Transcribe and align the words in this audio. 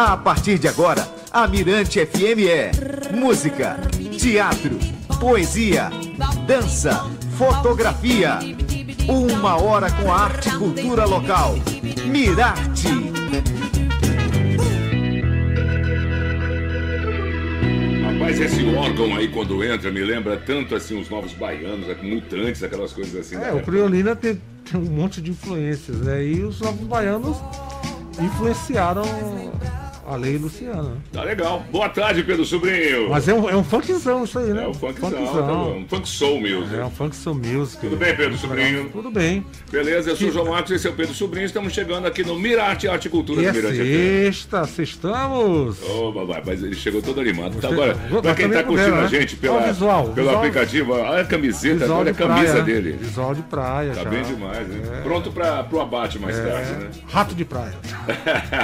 A 0.00 0.16
partir 0.16 0.60
de 0.60 0.68
agora, 0.68 1.04
a 1.32 1.48
Mirante 1.48 1.98
FM 1.98 2.46
é 2.48 2.70
música, 3.16 3.76
teatro, 4.16 4.78
poesia, 5.18 5.90
dança, 6.46 7.04
fotografia. 7.36 8.38
Uma 9.08 9.60
hora 9.60 9.90
com 9.90 10.12
a 10.12 10.20
arte 10.20 10.50
e 10.50 10.52
cultura 10.52 11.04
local. 11.04 11.56
Mirarte. 12.06 12.86
Rapaz, 18.04 18.40
esse 18.40 18.64
órgão 18.76 19.16
aí 19.16 19.26
quando 19.26 19.64
entra 19.64 19.90
me 19.90 20.04
lembra 20.04 20.36
tanto 20.36 20.76
assim 20.76 20.96
os 20.96 21.10
novos 21.10 21.32
baianos, 21.32 21.88
mutantes, 22.04 22.62
aquelas 22.62 22.92
coisas 22.92 23.16
assim. 23.16 23.34
É, 23.34 23.52
o 23.52 23.64
Criolina 23.64 24.14
tem, 24.14 24.40
tem 24.64 24.80
um 24.80 24.84
monte 24.84 25.20
de 25.20 25.32
influências, 25.32 25.96
né? 26.02 26.24
E 26.24 26.44
os 26.44 26.60
novos 26.60 26.86
baianos 26.86 27.36
influenciaram 28.20 29.02
a 30.08 30.16
Lei 30.16 30.38
Luciana. 30.38 30.96
Tá 31.12 31.22
legal. 31.22 31.62
Boa 31.70 31.88
tarde, 31.88 32.22
Pedro 32.22 32.44
Sobrinho. 32.44 33.10
Mas 33.10 33.28
é 33.28 33.34
um, 33.34 33.48
é 33.48 33.54
um 33.54 33.62
funkzão 33.62 34.24
isso 34.24 34.38
aí, 34.38 34.52
né? 34.52 34.64
É 34.64 34.68
um 34.68 34.74
funkzão, 34.74 35.10
funkzão. 35.10 35.46
Tá 35.46 35.52
um 35.52 35.86
funk 35.88 36.08
soul 36.08 36.40
music. 36.40 36.74
É 36.76 36.84
um 36.84 36.90
funk 36.90 37.14
soul 37.16 37.36
music. 37.36 37.80
Tudo 37.80 37.96
bem, 37.96 38.16
Pedro 38.16 38.38
Sobrinho? 38.38 38.88
Tudo 38.90 39.10
bem. 39.10 39.44
Beleza, 39.70 40.10
eu 40.10 40.16
sou 40.16 40.28
o 40.28 40.32
João 40.32 40.46
Marcos, 40.46 40.72
esse 40.72 40.86
é 40.86 40.90
o 40.90 40.94
Pedro 40.94 41.14
Sobrinho. 41.14 41.44
Estamos 41.44 41.72
chegando 41.72 42.06
aqui 42.06 42.24
no 42.24 42.38
Mirarte 42.38 42.88
Arte 42.88 43.06
e 43.06 43.10
Cultura 43.10 43.42
e 43.42 43.44
do 43.44 43.48
é 43.50 43.52
Mirante 43.52 43.76
sexta, 43.76 44.64
sextamos. 44.66 45.82
Ô, 45.82 46.08
oh, 46.08 46.12
babai, 46.12 46.42
mas 46.44 46.62
ele 46.62 46.74
chegou 46.74 47.02
todo 47.02 47.20
animado. 47.20 47.60
Tá, 47.60 47.68
agora, 47.68 47.94
pra 48.22 48.34
quem 48.34 48.48
tá 48.48 48.62
curtindo 48.62 48.94
a 48.94 49.02
né? 49.02 49.08
gente 49.08 49.36
pela, 49.36 49.60
visual, 49.60 50.04
pelo 50.04 50.14
visual, 50.14 50.36
aplicativo, 50.36 50.92
olha 50.92 51.22
a 51.22 51.24
camiseta, 51.24 51.92
olha 51.92 52.12
a 52.12 52.14
camisa 52.14 52.46
praia, 52.46 52.62
dele. 52.62 52.92
Visual 53.00 53.34
de 53.34 53.42
praia, 53.42 53.92
Tá 53.92 54.04
já. 54.04 54.10
bem 54.10 54.22
demais, 54.22 54.66
né? 54.68 54.98
É. 54.98 55.02
Pronto 55.02 55.30
pra, 55.30 55.62
pro 55.64 55.80
abate 55.80 56.18
mais 56.18 56.38
É, 56.38 56.42
tarde, 56.42 56.70
né? 56.72 56.90
Rato 57.08 57.34
de 57.34 57.44
praia. 57.44 57.74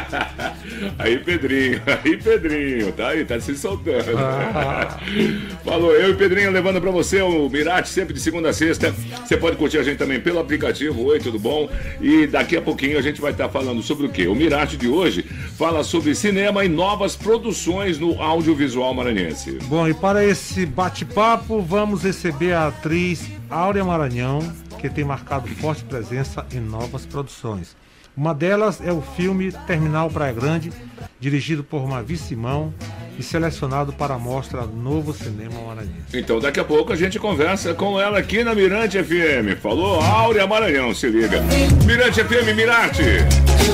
aí, 0.98 1.18
Pedrinho, 1.38 1.82
aí, 1.86 2.16
Pedrinho, 2.16 2.92
tá 2.92 3.08
aí, 3.08 3.24
tá 3.24 3.40
se 3.40 3.56
soltando. 3.56 4.16
Ah. 4.16 5.00
Falou, 5.64 5.92
eu 5.94 6.10
e 6.10 6.14
Pedrinho 6.14 6.50
levando 6.50 6.80
pra 6.80 6.90
você 6.90 7.20
o 7.22 7.48
Mirate, 7.48 7.88
sempre 7.88 8.14
de 8.14 8.20
segunda 8.20 8.50
a 8.50 8.52
sexta. 8.52 8.94
Você 9.24 9.36
pode 9.36 9.56
curtir 9.56 9.78
a 9.78 9.82
gente 9.82 9.98
também 9.98 10.20
pelo 10.20 10.38
aplicativo. 10.38 11.04
Oi, 11.04 11.18
tudo 11.18 11.38
bom? 11.38 11.68
E 12.00 12.26
daqui 12.26 12.56
a 12.56 12.62
pouquinho 12.62 12.98
a 12.98 13.02
gente 13.02 13.20
vai 13.20 13.32
estar 13.32 13.48
falando 13.48 13.82
sobre 13.82 14.06
o 14.06 14.08
quê? 14.08 14.26
O 14.28 14.34
Mirate 14.34 14.76
de 14.76 14.88
hoje 14.88 15.22
fala 15.56 15.82
sobre 15.82 16.14
cinema 16.14 16.64
e 16.64 16.68
novas 16.68 17.16
produções 17.16 17.98
no 17.98 18.20
audiovisual 18.22 18.94
maranhense. 18.94 19.58
Bom, 19.64 19.88
e 19.88 19.94
para 19.94 20.24
esse 20.24 20.64
bate-papo, 20.64 21.60
vamos 21.60 22.02
receber 22.04 22.52
a 22.52 22.68
atriz 22.68 23.28
Áurea 23.50 23.84
Maranhão, 23.84 24.40
que 24.78 24.88
tem 24.88 25.04
marcado 25.04 25.48
forte 25.48 25.84
presença 25.84 26.46
em 26.52 26.60
novas 26.60 27.04
produções. 27.06 27.74
Uma 28.16 28.32
delas 28.32 28.80
é 28.84 28.92
o 28.92 29.02
filme 29.02 29.50
Terminal 29.66 30.08
Praia 30.08 30.32
Grande, 30.32 30.72
dirigido 31.18 31.64
por 31.64 31.86
Mavi 31.88 32.16
Simão 32.16 32.72
e 33.18 33.22
selecionado 33.24 33.92
para 33.92 34.14
a 34.14 34.18
mostra 34.18 34.66
Novo 34.66 35.12
Cinema 35.12 35.54
Maranhense. 35.66 35.94
Então 36.14 36.38
daqui 36.38 36.60
a 36.60 36.64
pouco 36.64 36.92
a 36.92 36.96
gente 36.96 37.18
conversa 37.18 37.74
com 37.74 38.00
ela 38.00 38.18
aqui 38.18 38.44
na 38.44 38.54
Mirante 38.54 39.02
FM. 39.02 39.58
Falou 39.60 40.00
Áurea 40.00 40.46
Maranhão, 40.46 40.94
se 40.94 41.08
liga. 41.08 41.40
Mirante 41.84 42.22
FM, 42.22 42.54
Mirarte. 42.54 43.02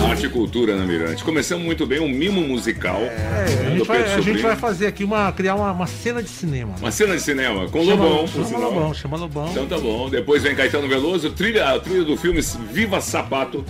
Arte 0.09 0.27
e 0.27 0.29
cultura 0.31 0.75
na 0.77 0.87
Mirante. 0.87 1.23
Começamos 1.23 1.65
muito 1.65 1.87
bem, 1.87 2.01
um 2.01 2.09
mimo 2.09 2.41
musical. 2.41 3.01
É, 3.01 3.67
a, 3.67 3.71
gente 3.71 3.87
vai, 3.87 4.03
a 4.15 4.21
gente 4.21 4.41
vai 4.43 4.57
fazer 4.57 4.87
aqui 4.87 5.05
uma. 5.05 5.31
criar 5.33 5.55
uma, 5.57 5.73
uma 5.73 5.87
cena 5.87 6.23
de 6.23 6.29
cinema. 6.31 6.73
né? 6.73 6.79
Uma 6.81 6.91
cena 6.93 7.15
de 7.15 7.23
cinema 7.23 7.69
com 7.69 7.85
Chama- 7.85 8.05
Lobão, 8.05 8.27
chama 8.27 8.45
sinal. 8.47 8.61
Lobão, 8.63 8.95
chama 8.95 9.17
Lobão. 9.19 9.49
Então 9.51 9.67
tá 9.67 9.79
bom. 9.79 10.09
Depois 10.09 10.43
vem 10.43 10.55
Caetano 10.55 10.89
Veloso, 10.89 11.31
trilha, 11.31 11.69
a 11.75 11.79
trilha 11.81 12.05
do 12.05 12.17
filme 12.17 12.41
Viva 12.73 13.01
Sapato. 13.03 13.65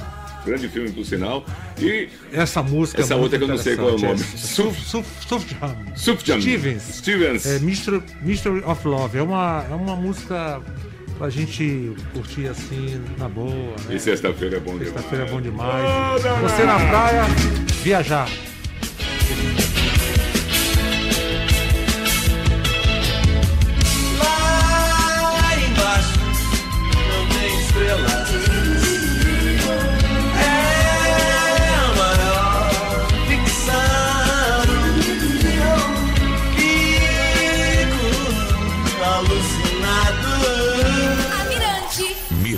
Grande 0.44 0.69
filme, 0.69 0.91
por 0.91 1.05
sinal. 1.05 1.44
E 1.78 2.08
Essa 2.33 2.62
música 2.62 3.02
Essa 3.02 3.14
é 3.14 3.16
outra 3.16 3.38
que 3.38 3.44
eu 3.44 3.48
não 3.48 3.58
sei 3.58 3.77
qual 3.77 3.91
é 3.91 3.92
o 3.92 3.98
nome. 3.98 4.20
é 4.20 4.36
Suf- 4.36 4.78
Sufjan. 5.97 6.41
Stevens. 6.41 6.82
Stevens. 6.82 7.47
É 7.47 7.58
Mystery, 7.58 8.02
Mystery 8.22 8.62
of 8.64 8.86
Love. 8.88 9.19
É 9.19 9.22
uma, 9.22 9.64
é 9.70 9.75
uma 9.75 9.97
música 9.97 10.60
pra 11.19 11.28
gente 11.28 11.92
curtir 12.14 12.47
assim, 12.48 13.00
na 13.19 13.28
boa. 13.28 13.50
Né? 13.87 13.97
E 13.97 14.00
sexta-feira 14.00 14.56
é 14.56 14.60
bom 14.60 14.72
demais. 14.78 14.92
Sexta-feira 14.92 15.25
é 15.26 15.31
bom 15.31 15.41
demais. 15.41 16.22
Você 16.43 16.64
na 16.64 16.76
praia, 16.88 17.22
viajar. 17.82 18.28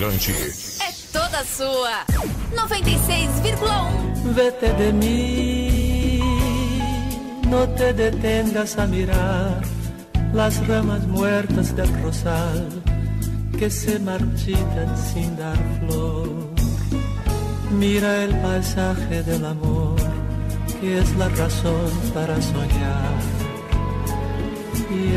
Mirante 0.03 0.33
é 0.33 0.91
toda 1.13 1.45
sua. 1.45 2.05
96,1. 2.57 4.33
Vete 4.35 4.73
de 4.73 4.93
mí, 4.93 6.19
no 7.49 7.69
te 7.69 7.93
detengas 7.93 8.77
a 8.79 8.87
mirar 8.89 9.63
las 10.35 10.67
ramas 10.67 11.07
muertas 11.07 11.77
del 11.77 11.87
rosal 12.03 12.83
que 13.57 13.71
se 13.71 14.01
marchitan 14.01 14.99
sin 14.99 15.37
dar 15.37 15.59
flor. 15.79 16.51
Mira 17.71 18.25
el 18.25 18.35
paisaje 18.41 19.23
del 19.23 19.45
amor, 19.45 20.01
que 20.81 20.99
es 20.99 21.15
la 21.15 21.29
razón 21.29 21.93
para 22.13 22.43
soñar 22.43 23.21
y 24.91 25.17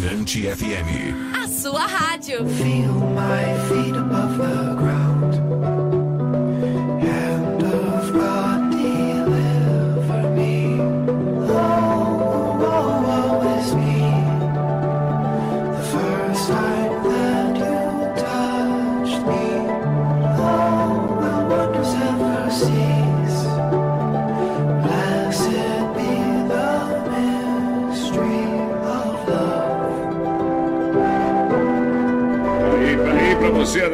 Mirante 0.00 0.46
FM. 0.46 1.34
A 1.34 1.48
sua 1.48 1.84
rádio. 1.88 2.46
Feel 2.46 2.92
my 2.92 3.58
feet 3.68 3.96
above 3.96 4.38
the 4.38 4.74
ground. 4.76 4.97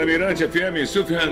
Mirante 0.05 0.47
FM, 0.47 0.87
Sufjan 0.87 1.31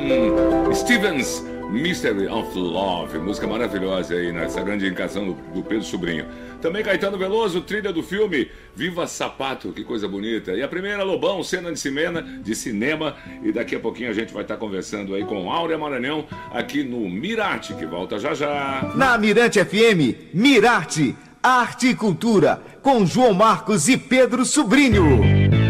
Stevens, 0.72 1.44
Mystery 1.70 2.26
of 2.26 2.56
Love. 2.58 3.18
Música 3.18 3.46
maravilhosa 3.46 4.14
aí 4.14 4.32
nessa 4.32 4.62
grande 4.62 4.86
indicação 4.86 5.26
do, 5.26 5.34
do 5.54 5.62
Pedro 5.62 5.84
Sobrinho. 5.84 6.24
Também 6.60 6.82
Caetano 6.82 7.18
Veloso, 7.18 7.60
trilha 7.60 7.92
do 7.92 8.02
filme 8.02 8.50
Viva 8.74 9.06
Sapato, 9.06 9.72
que 9.72 9.84
coisa 9.84 10.08
bonita. 10.08 10.52
E 10.52 10.62
a 10.62 10.68
primeira, 10.68 11.02
Lobão, 11.02 11.42
cena 11.42 11.70
de 11.70 11.78
cinema, 11.78 12.22
de 12.22 12.54
cinema. 12.54 13.16
E 13.42 13.52
daqui 13.52 13.76
a 13.76 13.80
pouquinho 13.80 14.10
a 14.10 14.14
gente 14.14 14.32
vai 14.32 14.42
estar 14.42 14.56
conversando 14.56 15.14
aí 15.14 15.24
com 15.24 15.52
Áurea 15.52 15.76
Maranhão, 15.76 16.26
aqui 16.52 16.82
no 16.82 17.08
Mirate, 17.10 17.74
que 17.74 17.84
volta 17.84 18.18
já 18.18 18.32
já. 18.32 18.92
Na 18.94 19.18
Mirante 19.18 19.62
FM, 19.62 20.32
Mirarte, 20.32 21.14
Arte 21.42 21.88
e 21.88 21.94
Cultura, 21.94 22.62
com 22.80 23.04
João 23.04 23.34
Marcos 23.34 23.88
e 23.88 23.98
Pedro 23.98 24.44
Sobrinho. 24.44 25.61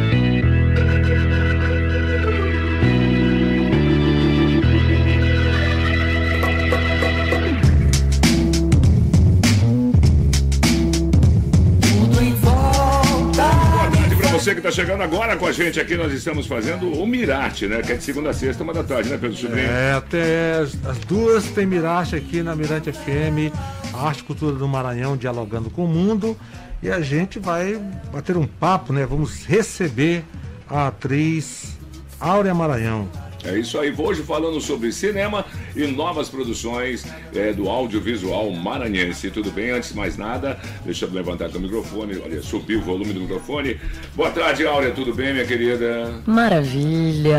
Tarde 14.63 14.63
pra 14.63 14.63
você 14.63 14.63
que 14.63 14.69
tá 14.69 14.71
chegando 14.71 15.03
agora 15.03 15.37
com 15.37 15.47
a 15.47 15.53
gente 15.53 15.81
aqui. 15.81 15.97
Nós 15.97 16.13
estamos 16.13 16.47
fazendo 16.47 16.93
o 16.93 17.07
Mirate, 17.07 17.67
né? 17.67 17.83
Que 17.83 17.93
é 17.93 17.97
de 17.97 18.05
segunda 18.05 18.31
a 18.31 18.35
sexta, 18.35 18.63
uma 18.63 18.73
da 18.73 18.85
tarde, 18.85 19.11
né, 19.11 19.19
Pedro 19.21 19.37
Sobrinho? 19.37 19.67
É, 19.67 19.95
até 19.95 20.59
as, 20.59 20.79
as 20.87 20.99
duas 21.01 21.45
tem 21.47 21.67
Mirarte 21.67 22.15
aqui 22.15 22.43
na 22.43 22.55
Mirante 22.55 22.93
FM, 22.93 23.53
a 23.93 24.07
Arte 24.07 24.21
e 24.21 24.25
Cultura 24.25 24.57
do 24.57 24.69
Maranhão 24.69 25.17
dialogando 25.17 25.69
com 25.69 25.85
o 25.85 25.89
mundo. 25.89 26.37
E 26.83 26.91
a 26.91 27.01
gente 27.01 27.39
vai 27.39 27.81
bater 28.13 28.37
um 28.37 28.47
papo, 28.47 28.93
né? 28.93 29.05
Vamos 29.05 29.45
receber 29.45 30.25
a 30.69 30.89
atriz 30.89 31.77
Áurea 32.21 32.55
Maranhão, 32.55 33.09
É 33.45 33.59
isso 33.59 33.79
aí. 33.79 33.93
Hoje 33.97 34.23
falando 34.23 34.61
sobre 34.61 34.93
cinema 34.93 35.45
e 35.75 35.87
novas 35.87 36.29
produções 36.29 37.05
é, 37.35 37.53
do 37.53 37.69
audiovisual 37.69 38.51
maranhense. 38.51 39.31
Tudo 39.31 39.51
bem? 39.51 39.71
Antes 39.71 39.91
de 39.91 39.97
mais 39.97 40.17
nada, 40.17 40.59
deixa 40.85 41.07
eu 41.07 41.11
levantar 41.11 41.49
o 41.51 41.61
microfone. 41.61 42.21
Olha, 42.25 42.43
subir 42.43 42.77
o 42.77 42.83
volume 42.83 43.13
do 43.13 43.21
microfone. 43.21 43.81
Boa 44.15 44.31
tarde, 44.31 44.67
Áurea. 44.67 44.93
Tudo 44.93 45.13
bem, 45.15 45.33
minha 45.33 45.45
querida? 45.45 46.23
Maravilha! 46.27 47.39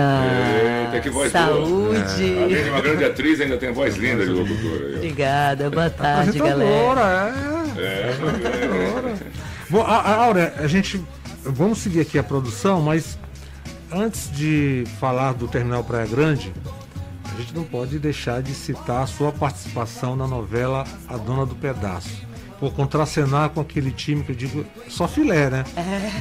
Eita, 0.88 1.00
que 1.01 1.09
voz 1.09 1.31
boa. 1.31 1.45
Saúde! 1.45 2.38
Além 2.38 2.63
de 2.63 2.69
uma 2.69 2.81
grande 2.81 3.06
atriz, 3.06 3.39
ainda 3.39 3.57
tem 3.57 3.71
voz 3.71 3.95
linda 3.95 4.25
de 4.25 4.31
locutora. 4.31 4.97
Obrigada, 4.97 5.69
boa 5.69 5.89
tarde, 5.89 6.38
galera. 6.38 7.33
É. 7.77 7.83
É, 7.83 8.13
tá 8.13 9.15
Bom, 9.69 9.81
a, 9.81 9.97
a 9.97 10.15
Áurea, 10.25 10.53
a 10.57 10.67
gente. 10.67 11.01
Vamos 11.45 11.79
seguir 11.79 11.99
aqui 11.99 12.17
a 12.17 12.23
produção, 12.23 12.81
mas 12.81 13.17
antes 13.94 14.31
de 14.31 14.84
falar 15.00 15.34
do 15.34 15.48
Terminal 15.48 15.84
Praia 15.84 16.07
Grande, 16.07 16.51
a 17.25 17.40
gente 17.40 17.54
não 17.54 17.63
pode 17.63 18.00
deixar 18.00 18.42
de 18.42 18.54
citar 18.54 19.04
a 19.04 19.07
sua 19.07 19.31
participação 19.31 20.16
na 20.16 20.28
novela 20.28 20.84
A 21.07 21.18
Dona 21.18 21.45
do 21.45 21.56
Pedaço. 21.56 22.32
Por 22.63 22.74
contracenar 22.74 23.50
com 23.50 23.60
aquele 23.60 23.92
time 23.92 24.24
que 24.24 24.31
eu 24.31 24.36
digo 24.38 24.65
só 24.88 25.06
filé, 25.06 25.50
né? 25.50 25.65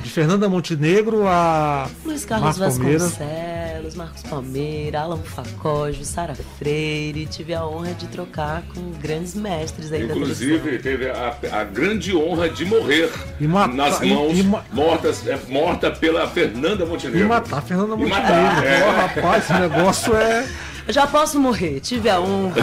De 0.03 0.11
Fernanda 0.11 0.49
Montenegro 0.49 1.23
a 1.29 1.89
É. 1.89 2.09
Luiz 2.09 2.25
Carlos 2.25 2.59
Marcos 2.59 2.77
Palmeiras. 2.79 3.03
Vasconcelos, 3.12 3.94
Marcos 3.94 4.23
Palmeira, 4.25 5.00
Alan 5.03 5.19
Facojo, 5.19 6.05
Sara 6.05 6.35
Freire. 6.59 7.27
Tive 7.27 7.55
a 7.55 7.65
honra 7.65 7.94
de 7.94 8.09
trocar 8.09 8.65
com 8.75 8.91
grandes 9.00 9.37
mestres 9.37 9.93
aí 9.93 10.05
da 10.05 10.17
Inclusive, 10.17 10.79
teve 10.81 11.09
a, 11.11 11.33
a 11.53 11.62
grande 11.62 12.12
honra 12.17 12.49
de 12.49 12.65
morrer 12.65 13.09
E 13.41 13.47
mata- 13.47 13.73
nas 13.73 14.00
e- 14.00 14.06
mãos 14.06 14.37
e 14.37 14.43
ma- 14.43 14.65
mortas, 14.73 15.25
é, 15.25 15.38
morta 15.49 15.93
pela 15.93 16.27
Fernanda 16.27 16.83
E 16.85 16.88
Montenegro. 16.88 17.29
matar 17.29 17.59
a 17.59 17.62
Fernanda 17.62 17.95
E 17.95 17.99
Montenegro. 17.99 18.21
matar, 18.21 18.65
é. 18.67 18.81
Pô, 18.81 18.91
rapaz, 18.91 19.45
esse 19.45 19.53
negócio 19.61 20.17
é. 20.17 20.49
Já 20.88 21.06
posso 21.06 21.38
morrer. 21.40 21.81
Tive 21.81 22.08
a 22.11 22.20
honra 22.20 22.62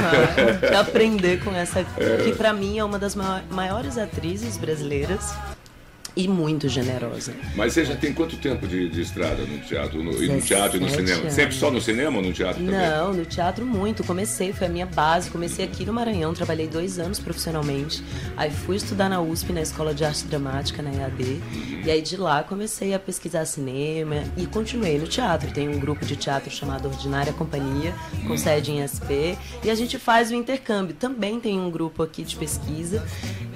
de 0.69 0.75
aprender 0.75 1.43
com 1.43 1.51
essa, 1.51 1.83
que 2.23 2.33
pra 2.35 2.51
mim 2.53 2.77
é 2.77 2.83
uma 2.83 2.99
das 2.99 3.15
ma- 3.15 3.41
maiores 3.49 3.97
atrizes 3.97 4.57
brasileiras 4.57 5.33
e 6.15 6.27
muito 6.27 6.67
generosa. 6.67 7.33
Mas 7.55 7.73
você 7.73 7.85
já 7.85 7.95
tem 7.95 8.13
quanto 8.13 8.37
tempo 8.37 8.67
de, 8.67 8.89
de 8.89 9.01
estrada 9.01 9.43
no 9.43 9.59
teatro? 9.59 10.03
No, 10.03 10.11
e 10.11 10.27
no 10.27 10.35
17 10.35 10.47
teatro 10.47 10.77
e 10.77 10.79
no 10.79 10.89
cinema? 10.89 11.21
anos. 11.21 11.33
Sempre 11.33 11.55
só 11.55 11.71
no 11.71 11.81
cinema 11.81 12.17
ou 12.17 12.23
no 12.23 12.33
teatro 12.33 12.63
também? 12.63 12.79
Não, 12.79 13.13
no 13.13 13.25
teatro 13.25 13.65
muito. 13.65 14.03
Comecei, 14.03 14.53
foi 14.53 14.67
a 14.67 14.69
minha 14.69 14.85
base. 14.85 15.29
Comecei 15.29 15.65
aqui 15.65 15.85
no 15.85 15.93
Maranhão, 15.93 16.33
trabalhei 16.33 16.67
dois 16.67 16.99
anos 16.99 17.19
profissionalmente. 17.19 18.03
Aí 18.35 18.51
fui 18.51 18.75
estudar 18.75 19.09
na 19.09 19.21
USP, 19.21 19.53
na 19.53 19.61
Escola 19.61 19.93
de 19.93 20.03
Arte 20.03 20.25
Dramática, 20.25 20.81
na 20.81 20.91
EAD. 20.91 21.41
E 21.85 21.91
aí 21.91 22.01
de 22.01 22.17
lá 22.17 22.43
comecei 22.43 22.93
a 22.93 22.99
pesquisar 22.99 23.45
cinema 23.45 24.23
e 24.35 24.45
continuei 24.45 24.97
no 24.97 25.07
teatro. 25.07 25.51
Tem 25.51 25.69
um 25.69 25.79
grupo 25.79 26.05
de 26.05 26.15
teatro 26.15 26.49
chamado 26.49 26.87
Ordinária 26.87 27.33
Companhia, 27.33 27.93
com 28.27 28.37
sede 28.37 28.71
em 28.71 28.85
SP. 28.85 29.37
E 29.63 29.69
a 29.69 29.75
gente 29.75 29.97
faz 29.97 30.31
o 30.31 30.35
intercâmbio. 30.35 30.95
Também 30.95 31.39
tem 31.39 31.59
um 31.59 31.69
grupo 31.69 32.03
aqui 32.03 32.23
de 32.23 32.35
pesquisa 32.35 33.05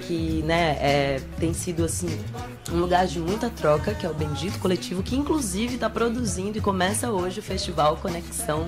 que 0.06 0.42
né, 0.42 0.76
é, 0.80 1.20
tem 1.38 1.52
sido 1.54 1.84
assim 1.84 2.08
um 2.72 2.78
lugar 2.78 3.06
de 3.06 3.18
muita 3.18 3.50
troca, 3.50 3.94
que 3.94 4.06
é 4.06 4.10
o 4.10 4.14
Bendito 4.14 4.58
Coletivo, 4.58 5.02
que 5.02 5.16
inclusive 5.16 5.74
está 5.74 5.88
produzindo 5.88 6.58
e 6.58 6.60
começa 6.60 7.10
hoje 7.10 7.40
o 7.40 7.42
festival 7.42 7.96
Conexão 7.96 8.66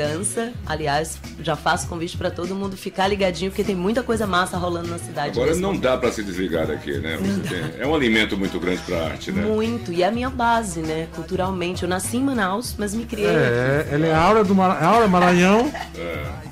Dança. 0.00 0.52
Aliás, 0.66 1.18
já 1.42 1.54
faço 1.56 1.86
convite 1.86 2.16
para 2.16 2.30
todo 2.30 2.54
mundo 2.54 2.74
ficar 2.76 3.06
ligadinho, 3.06 3.50
porque 3.50 3.62
tem 3.62 3.76
muita 3.76 4.02
coisa 4.02 4.26
massa 4.26 4.56
rolando 4.56 4.88
na 4.88 4.98
cidade. 4.98 5.38
Agora 5.38 5.54
não 5.56 5.68
momento. 5.70 5.82
dá 5.82 5.96
pra 5.98 6.10
se 6.10 6.22
desligar 6.22 6.66
daqui, 6.66 6.96
né? 6.98 7.18
Tem- 7.48 7.82
é 7.82 7.86
um 7.86 7.94
alimento 7.94 8.36
muito 8.36 8.58
grande 8.58 8.80
pra 8.86 9.04
arte, 9.04 9.30
né? 9.30 9.42
Muito, 9.42 9.92
e 9.92 10.02
é 10.02 10.06
a 10.08 10.10
minha 10.10 10.30
base, 10.30 10.80
né? 10.80 11.06
Culturalmente. 11.14 11.82
Eu 11.82 11.88
nasci 11.88 12.16
em 12.16 12.22
Manaus, 12.22 12.74
mas 12.78 12.94
me 12.94 13.04
criei. 13.04 13.26
É, 13.28 13.88
ela 13.92 14.06
é 14.06 14.14
a 14.14 14.18
Áurea 14.22 14.44
do 14.44 14.54
Mara... 14.54 14.82
Áurea 14.84 15.08
Maranhão, 15.08 15.70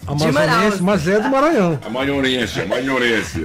amazonense, 0.07 0.33
Manaus. 0.35 0.81
mas 0.81 1.09
é 1.09 1.21
do 1.21 1.29
Maranhão. 1.29 1.79
A 1.85 1.89
manhorense, 1.91 2.61
a 2.61 2.67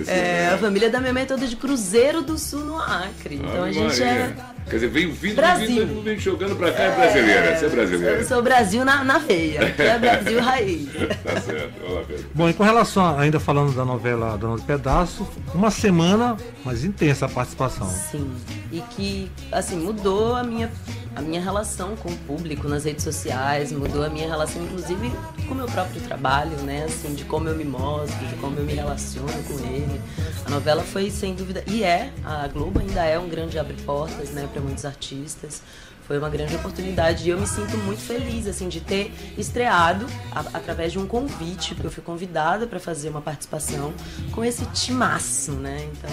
assim, 0.01 0.11
É, 0.11 0.47
né? 0.49 0.53
a 0.53 0.57
família 0.57 0.89
da 0.89 0.99
minha 0.99 1.13
mãe 1.13 1.23
é 1.23 1.25
toda 1.25 1.47
de 1.47 1.55
Cruzeiro 1.55 2.21
do 2.21 2.37
Sul, 2.37 2.65
no 2.65 2.77
Acre. 2.79 3.35
Então 3.35 3.61
a 3.63 3.67
Ave 3.67 3.73
gente 3.73 3.99
Maria. 4.01 4.05
é. 4.05 4.35
Quer 4.65 4.75
dizer, 4.75 4.87
vem 4.89 5.11
vindo, 5.11 5.35
Brasil. 5.35 5.67
vindo, 5.87 6.03
vindo 6.03 6.19
jogando 6.19 6.55
pra 6.55 6.71
cá, 6.71 6.83
é 6.83 6.95
brasileira. 6.95 7.57
Você 7.57 7.65
é 7.65 7.69
brasileira. 7.69 8.15
Eu 8.21 8.25
sou 8.27 8.41
Brasil 8.41 8.83
na, 8.85 9.03
na 9.03 9.17
veia, 9.19 9.69
que 9.75 9.81
é 9.81 9.99
Brasil 9.99 10.39
raiz. 10.41 10.87
Tá 11.23 11.41
certo. 11.41 11.73
Vamos 11.81 11.95
lá, 11.95 12.03
Pedro. 12.07 12.25
Bom, 12.33 12.49
e 12.49 12.53
com 12.53 12.63
relação, 12.63 13.05
a- 13.05 13.19
ainda 13.21 13.39
falando 13.39 13.73
da 13.75 13.85
novela 13.85 14.37
Dona 14.37 14.55
do 14.55 14.61
Pedaço, 14.63 15.27
uma 15.53 15.69
semana, 15.69 16.37
mas 16.63 16.83
intensa 16.83 17.25
a 17.25 17.29
participação. 17.29 17.87
Sim. 17.87 18.31
E 18.71 18.81
que, 18.81 19.29
assim, 19.51 19.75
mudou 19.77 20.35
a 20.35 20.43
minha, 20.43 20.71
a 21.15 21.21
minha 21.21 21.41
relação 21.41 21.95
com 21.95 22.09
o 22.09 22.17
público 22.19 22.67
nas 22.67 22.85
redes 22.85 23.03
sociais, 23.03 23.71
mudou 23.71 24.03
a 24.03 24.09
minha 24.09 24.27
relação, 24.27 24.63
inclusive, 24.63 25.11
com 25.47 25.53
o 25.53 25.55
meu 25.57 25.65
próprio 25.67 26.01
trabalho, 26.01 26.57
né? 26.63 26.85
Assim, 26.85 27.13
de 27.13 27.23
como 27.25 27.47
eu 27.49 27.55
me 27.55 27.63
mostro, 27.65 28.25
de 28.27 28.35
como 28.35 28.57
eu 28.57 28.63
me 28.65 28.73
relaciono 28.73 29.31
com 29.43 29.59
ele. 29.59 30.01
A 30.45 30.49
novela 30.49 30.83
foi, 30.83 31.09
sem 31.11 31.35
dúvida, 31.35 31.63
e 31.67 31.83
é, 31.83 32.11
a 32.23 32.47
Globo 32.47 32.79
ainda 32.79 33.03
é 33.05 33.17
um 33.19 33.29
grande 33.29 33.57
abre-portas, 33.59 34.29
né, 34.31 34.47
para 34.51 34.61
muitos 34.61 34.85
artistas. 34.85 35.61
Foi 36.05 36.17
uma 36.19 36.29
grande 36.29 36.53
oportunidade 36.57 37.25
e 37.25 37.29
eu 37.29 37.39
me 37.39 37.47
sinto 37.47 37.77
muito 37.77 38.01
feliz 38.01 38.45
assim 38.45 38.67
de 38.67 38.81
ter 38.81 39.13
estreado 39.37 40.05
a- 40.33 40.41
através 40.53 40.91
de 40.91 40.99
um 40.99 41.07
convite, 41.07 41.73
porque 41.73 41.87
eu 41.87 41.91
fui 41.91 42.03
convidada 42.03 42.67
para 42.67 42.77
fazer 42.77 43.07
uma 43.07 43.21
participação 43.21 43.93
com 44.33 44.43
esse 44.43 44.65
timaço, 44.73 45.53
né? 45.53 45.87
Então, 45.93 46.11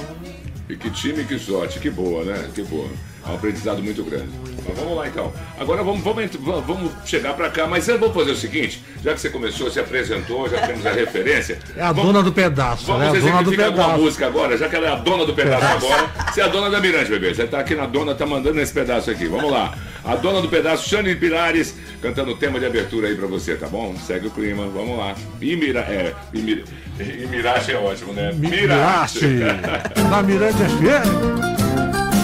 E 0.69 0.76
que 0.76 0.88
time, 0.93 1.25
que 1.25 1.37
sorte, 1.41 1.81
que 1.81 1.91
boa, 1.91 2.25
né? 2.25 2.50
Que 2.55 2.62
boa. 2.62 2.88
É 3.27 3.31
um 3.31 3.35
aprendizado 3.35 3.83
muito 3.83 4.03
grande. 4.03 4.29
Mas 4.67 4.79
vamos 4.79 4.97
lá 4.97 5.07
então. 5.09 5.33
Agora 5.59 5.83
vamos, 5.83 6.03
vamos, 6.03 6.31
vamos- 6.41 6.65
vamos 6.67 6.93
chegar 7.05 7.35
pra 7.35 7.51
cá, 7.51 7.67
mas 7.67 7.87
vou 7.87 8.13
fazer 8.13 8.31
o 8.31 8.37
seguinte: 8.37 8.83
já 9.05 9.13
que 9.15 9.21
você 9.21 9.29
começou, 9.31 9.71
se 9.71 9.79
apresentou, 9.81 10.49
já 10.49 10.67
temos 10.67 10.87
a 10.87 10.91
referência. 10.91 11.59
É 11.77 11.83
a 11.83 11.93
vamos- 11.93 12.13
dona 12.13 12.23
do 12.23 12.33
pedaço, 12.33 12.87
Vamos 12.87 13.03
né? 13.03 13.09
A 13.09 13.13
dona 13.33 13.43
do 13.43 13.51
pedaço. 13.53 13.99
música 13.99 14.27
agora, 14.27 14.57
já 14.57 14.69
que 14.69 14.77
ela 14.77 14.87
é 14.87 14.93
a 14.93 14.97
dona 14.97 15.27
do 15.27 15.35
pedaço 15.35 15.65
agora. 15.65 16.11
Você 16.33 16.41
é 16.41 16.45
a 16.45 16.49
dona 16.49 16.71
da 16.71 16.81
Mirante, 16.81 17.11
bebê. 17.11 17.35
Você 17.35 17.47
tá 17.47 17.61
aqui 17.61 17.75
na 17.75 17.87
dona, 17.87 18.15
tá 18.15 18.25
mandando 18.27 18.61
esse 18.61 18.73
pedaço 18.73 19.11
aqui. 19.11 19.27
Vamos 19.27 19.51
lá. 19.51 19.75
A 20.05 20.15
dona 20.17 20.41
do 20.41 20.49
pedaço, 20.49 20.89
Xane 20.89 21.15
Pilares, 21.15 21.75
cantando 22.01 22.31
o 22.31 22.37
tema 22.37 22.59
de 22.59 22.65
abertura 22.65 23.09
aí 23.09 23.15
pra 23.15 23.27
você, 23.27 23.55
tá 23.55 23.67
bom? 23.69 23.95
Segue 24.07 24.29
o 24.29 24.31
clima, 24.31 24.67
vamos 24.67 24.97
lá. 24.97 25.15
E 25.43 25.57
Mira, 25.57 25.81
é, 25.81 26.15
e, 26.33 26.39
Mira, 26.41 26.63
e 26.99 27.27
Mirage 27.27 27.73
é 27.73 27.77
ótimo, 27.77 28.13
né? 28.15 28.33
Miraste! 28.35 29.27
Na 30.09 30.23
Mirante 30.23 30.57
FM. 30.57 31.60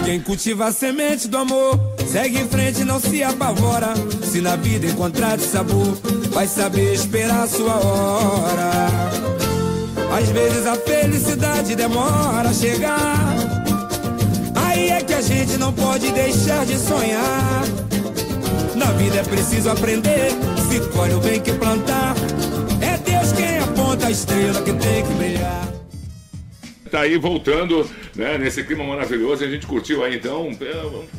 Quem 0.06 0.20
cultiva 0.20 0.66
a 0.66 0.72
semente 0.72 1.26
do 1.26 1.36
amor, 1.36 1.80
segue 2.06 2.38
em 2.38 2.46
frente, 2.46 2.84
não 2.84 3.00
se 3.00 3.24
apavora. 3.24 3.92
Se 4.22 4.40
na 4.40 4.54
vida 4.54 4.86
encontrar 4.86 5.36
sabor, 5.40 5.98
vai 6.30 6.46
saber 6.46 6.94
esperar 6.94 7.42
a 7.42 7.48
sua 7.48 7.74
hora. 7.74 8.86
Às 10.16 10.28
vezes 10.28 10.64
a 10.64 10.76
felicidade 10.76 11.74
demora 11.74 12.48
a 12.48 12.54
chegar. 12.54 13.34
Aí 14.54 14.90
é 14.90 15.02
que 15.02 15.12
a 15.12 15.20
gente 15.20 15.58
não 15.58 15.72
pode 15.72 16.12
deixar 16.12 16.64
de 16.64 16.78
sonhar. 16.78 17.64
Na 18.76 18.92
vida 18.92 19.16
é 19.16 19.24
preciso 19.24 19.70
aprender, 19.70 20.30
se 20.70 20.78
colhe 20.96 21.14
o 21.14 21.20
bem 21.20 21.40
que 21.40 21.52
plantar. 21.52 22.14
É 22.80 22.96
Deus 22.98 23.32
quem 23.32 23.58
aponta 23.58 24.06
a 24.06 24.10
estrela 24.12 24.62
que 24.62 24.72
tem 24.72 25.04
que 25.04 25.14
brilhar. 25.14 25.75
Tá 26.90 27.00
aí 27.00 27.16
voltando, 27.18 27.88
né, 28.14 28.38
nesse 28.38 28.62
clima 28.62 28.84
maravilhoso. 28.84 29.44
A 29.44 29.48
gente 29.48 29.66
curtiu 29.66 30.04
aí 30.04 30.16
então 30.16 30.48
um, 30.48 30.54
pe- 30.54 30.66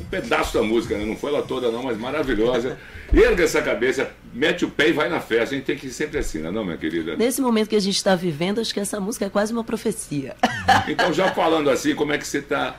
pedaço 0.09 0.53
da 0.57 0.63
música, 0.63 0.97
né? 0.97 1.05
Não 1.05 1.15
foi 1.15 1.31
ela 1.31 1.41
toda, 1.43 1.69
não, 1.71 1.83
mas 1.83 1.97
maravilhosa. 1.97 2.77
Erga 3.13 3.43
essa 3.43 3.61
cabeça, 3.61 4.09
mete 4.33 4.63
o 4.65 4.69
pé 4.69 4.89
e 4.89 4.91
vai 4.93 5.09
na 5.09 5.19
festa. 5.19 5.55
A 5.55 5.57
gente 5.57 5.65
tem 5.65 5.75
que 5.77 5.87
ir 5.87 5.91
sempre 5.91 6.19
assim, 6.19 6.39
né, 6.39 6.49
não, 6.51 6.63
minha 6.63 6.77
querida? 6.77 7.15
Nesse 7.17 7.41
momento 7.41 7.69
que 7.69 7.75
a 7.75 7.81
gente 7.81 7.95
está 7.97 8.15
vivendo, 8.15 8.59
acho 8.61 8.73
que 8.73 8.79
essa 8.79 8.99
música 8.99 9.25
é 9.25 9.29
quase 9.29 9.51
uma 9.53 9.63
profecia. 9.63 10.35
Então, 10.87 11.13
já 11.13 11.31
falando 11.31 11.69
assim, 11.69 11.95
como 11.95 12.11
é 12.11 12.17
que 12.17 12.27
você 12.27 12.39
está. 12.39 12.75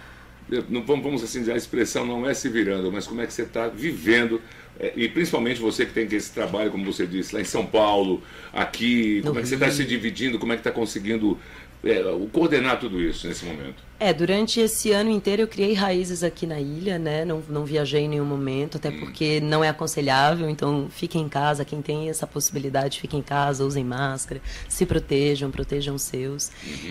Não 0.68 0.82
vamos, 0.82 1.22
assim 1.22 1.40
dizer, 1.40 1.52
a 1.52 1.56
expressão 1.56 2.06
não 2.06 2.26
é 2.28 2.32
se 2.32 2.48
virando, 2.48 2.90
mas 2.90 3.06
como 3.06 3.20
é 3.20 3.26
que 3.26 3.32
você 3.34 3.42
está 3.42 3.66
vivendo, 3.68 4.40
é, 4.80 4.92
e 4.96 5.06
principalmente 5.08 5.60
você 5.60 5.84
que 5.84 5.92
tem 5.92 6.06
esse 6.10 6.32
trabalho, 6.32 6.70
como 6.70 6.84
você 6.90 7.06
disse, 7.06 7.34
lá 7.34 7.40
em 7.40 7.44
São 7.44 7.66
Paulo, 7.66 8.22
aqui, 8.52 9.20
como 9.22 9.38
é 9.38 9.42
que 9.42 9.48
você 9.48 9.54
está 9.56 9.70
se 9.70 9.84
dividindo, 9.84 10.38
como 10.38 10.52
é 10.52 10.56
que 10.56 10.60
está 10.60 10.70
conseguindo 10.70 11.38
é, 11.84 12.02
coordenar 12.32 12.78
tudo 12.80 13.00
isso 13.00 13.28
nesse 13.28 13.44
momento? 13.44 13.88
É, 14.00 14.12
durante 14.12 14.60
esse 14.60 14.92
ano 14.92 15.10
inteiro 15.10 15.42
eu 15.42 15.48
criei 15.48 15.74
raízes 15.74 16.22
aqui 16.22 16.46
na 16.46 16.60
ilha, 16.60 16.98
né? 16.98 17.24
Não, 17.24 17.42
não 17.48 17.64
viajei 17.64 18.02
em 18.02 18.08
nenhum 18.08 18.24
momento, 18.24 18.76
até 18.76 18.90
porque 18.90 19.40
não 19.40 19.62
é 19.62 19.68
aconselhável, 19.68 20.48
então 20.48 20.88
fiquem 20.90 21.22
em 21.22 21.28
casa, 21.28 21.64
quem 21.64 21.82
tem 21.82 22.08
essa 22.08 22.26
possibilidade, 22.26 23.00
fiquem 23.00 23.20
em 23.20 23.22
casa, 23.22 23.64
usem 23.64 23.84
máscara, 23.84 24.40
se 24.68 24.86
protejam, 24.86 25.50
protejam 25.50 25.94
os 25.94 26.02
seus. 26.02 26.50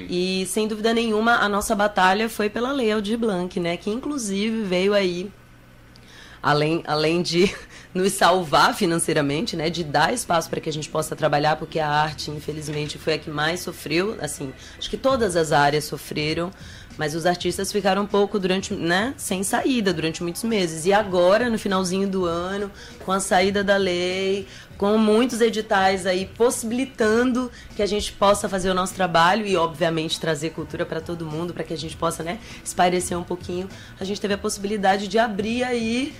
E 0.10 0.46
sem 0.48 0.68
dúvida 0.68 0.94
nenhuma, 0.94 1.36
a 1.36 1.48
nossa 1.48 1.76
batalha 1.76 2.28
foi 2.28 2.50
pela 2.50 2.72
Lei 2.72 2.92
Aldir 2.92 3.18
Blanc, 3.18 3.58
né? 3.60 3.78
Que 3.78 3.90
inclusive 3.90 4.64
veio 4.64 4.94
aí 4.94 5.32
além, 6.42 6.84
além 6.88 7.22
de 7.22 7.54
nos 7.94 8.14
salvar 8.14 8.76
financeiramente, 8.76 9.56
né, 9.56 9.70
de 9.70 9.84
dar 9.84 10.14
espaço 10.14 10.50
para 10.50 10.60
que 10.62 10.70
a 10.70 10.74
gente 10.74 10.90
possa 10.90 11.16
trabalhar, 11.16 11.56
porque 11.56 11.80
a 11.80 11.90
arte, 11.90 12.30
infelizmente, 12.30 12.98
foi 12.98 13.14
a 13.14 13.18
que 13.18 13.30
mais 13.30 13.62
sofreu, 13.62 14.18
assim, 14.22 14.54
acho 14.78 14.90
que 14.90 14.98
todas 14.98 15.36
as 15.36 15.52
áreas 15.52 15.86
sofreram, 15.86 16.52
Mas 16.98 17.14
os 17.14 17.26
artistas 17.26 17.72
ficaram 17.72 18.02
um 18.02 18.08
pouco 18.08 18.40
durante, 18.40 18.74
né, 18.74 19.14
sem 19.18 19.44
saída 19.44 19.94
durante 19.94 20.24
muitos 20.24 20.44
meses. 20.44 20.86
E 20.86 20.92
agora, 20.92 21.50
no 21.50 21.60
finalzinho 21.60 22.08
do 22.08 22.26
ano, 22.26 22.72
com 23.06 23.12
a 23.12 23.20
saída 23.20 23.64
da 23.64 23.78
lei, 23.78 24.48
com 24.78 24.98
muitos 24.98 25.40
editais 25.40 26.06
aí 26.06 26.26
possibilitando 26.26 27.52
que 27.76 27.84
a 27.84 27.86
gente 27.86 28.12
possa 28.12 28.50
fazer 28.50 28.70
o 28.70 28.74
nosso 28.74 28.96
trabalho 28.96 29.46
e, 29.46 29.56
obviamente, 29.56 30.20
trazer 30.20 30.50
cultura 30.50 30.86
para 30.86 31.00
todo 31.00 31.26
mundo, 31.26 31.54
para 31.54 31.64
que 31.64 31.74
a 31.74 31.78
gente 31.78 31.96
possa, 31.96 32.24
né, 32.24 32.40
espairecer 32.66 33.18
um 33.18 33.24
pouquinho. 33.24 33.70
A 34.00 34.04
gente 34.04 34.20
teve 34.20 34.34
a 34.34 34.38
possibilidade 34.38 35.08
de 35.08 35.20
abrir 35.20 35.64
aí 35.64 36.16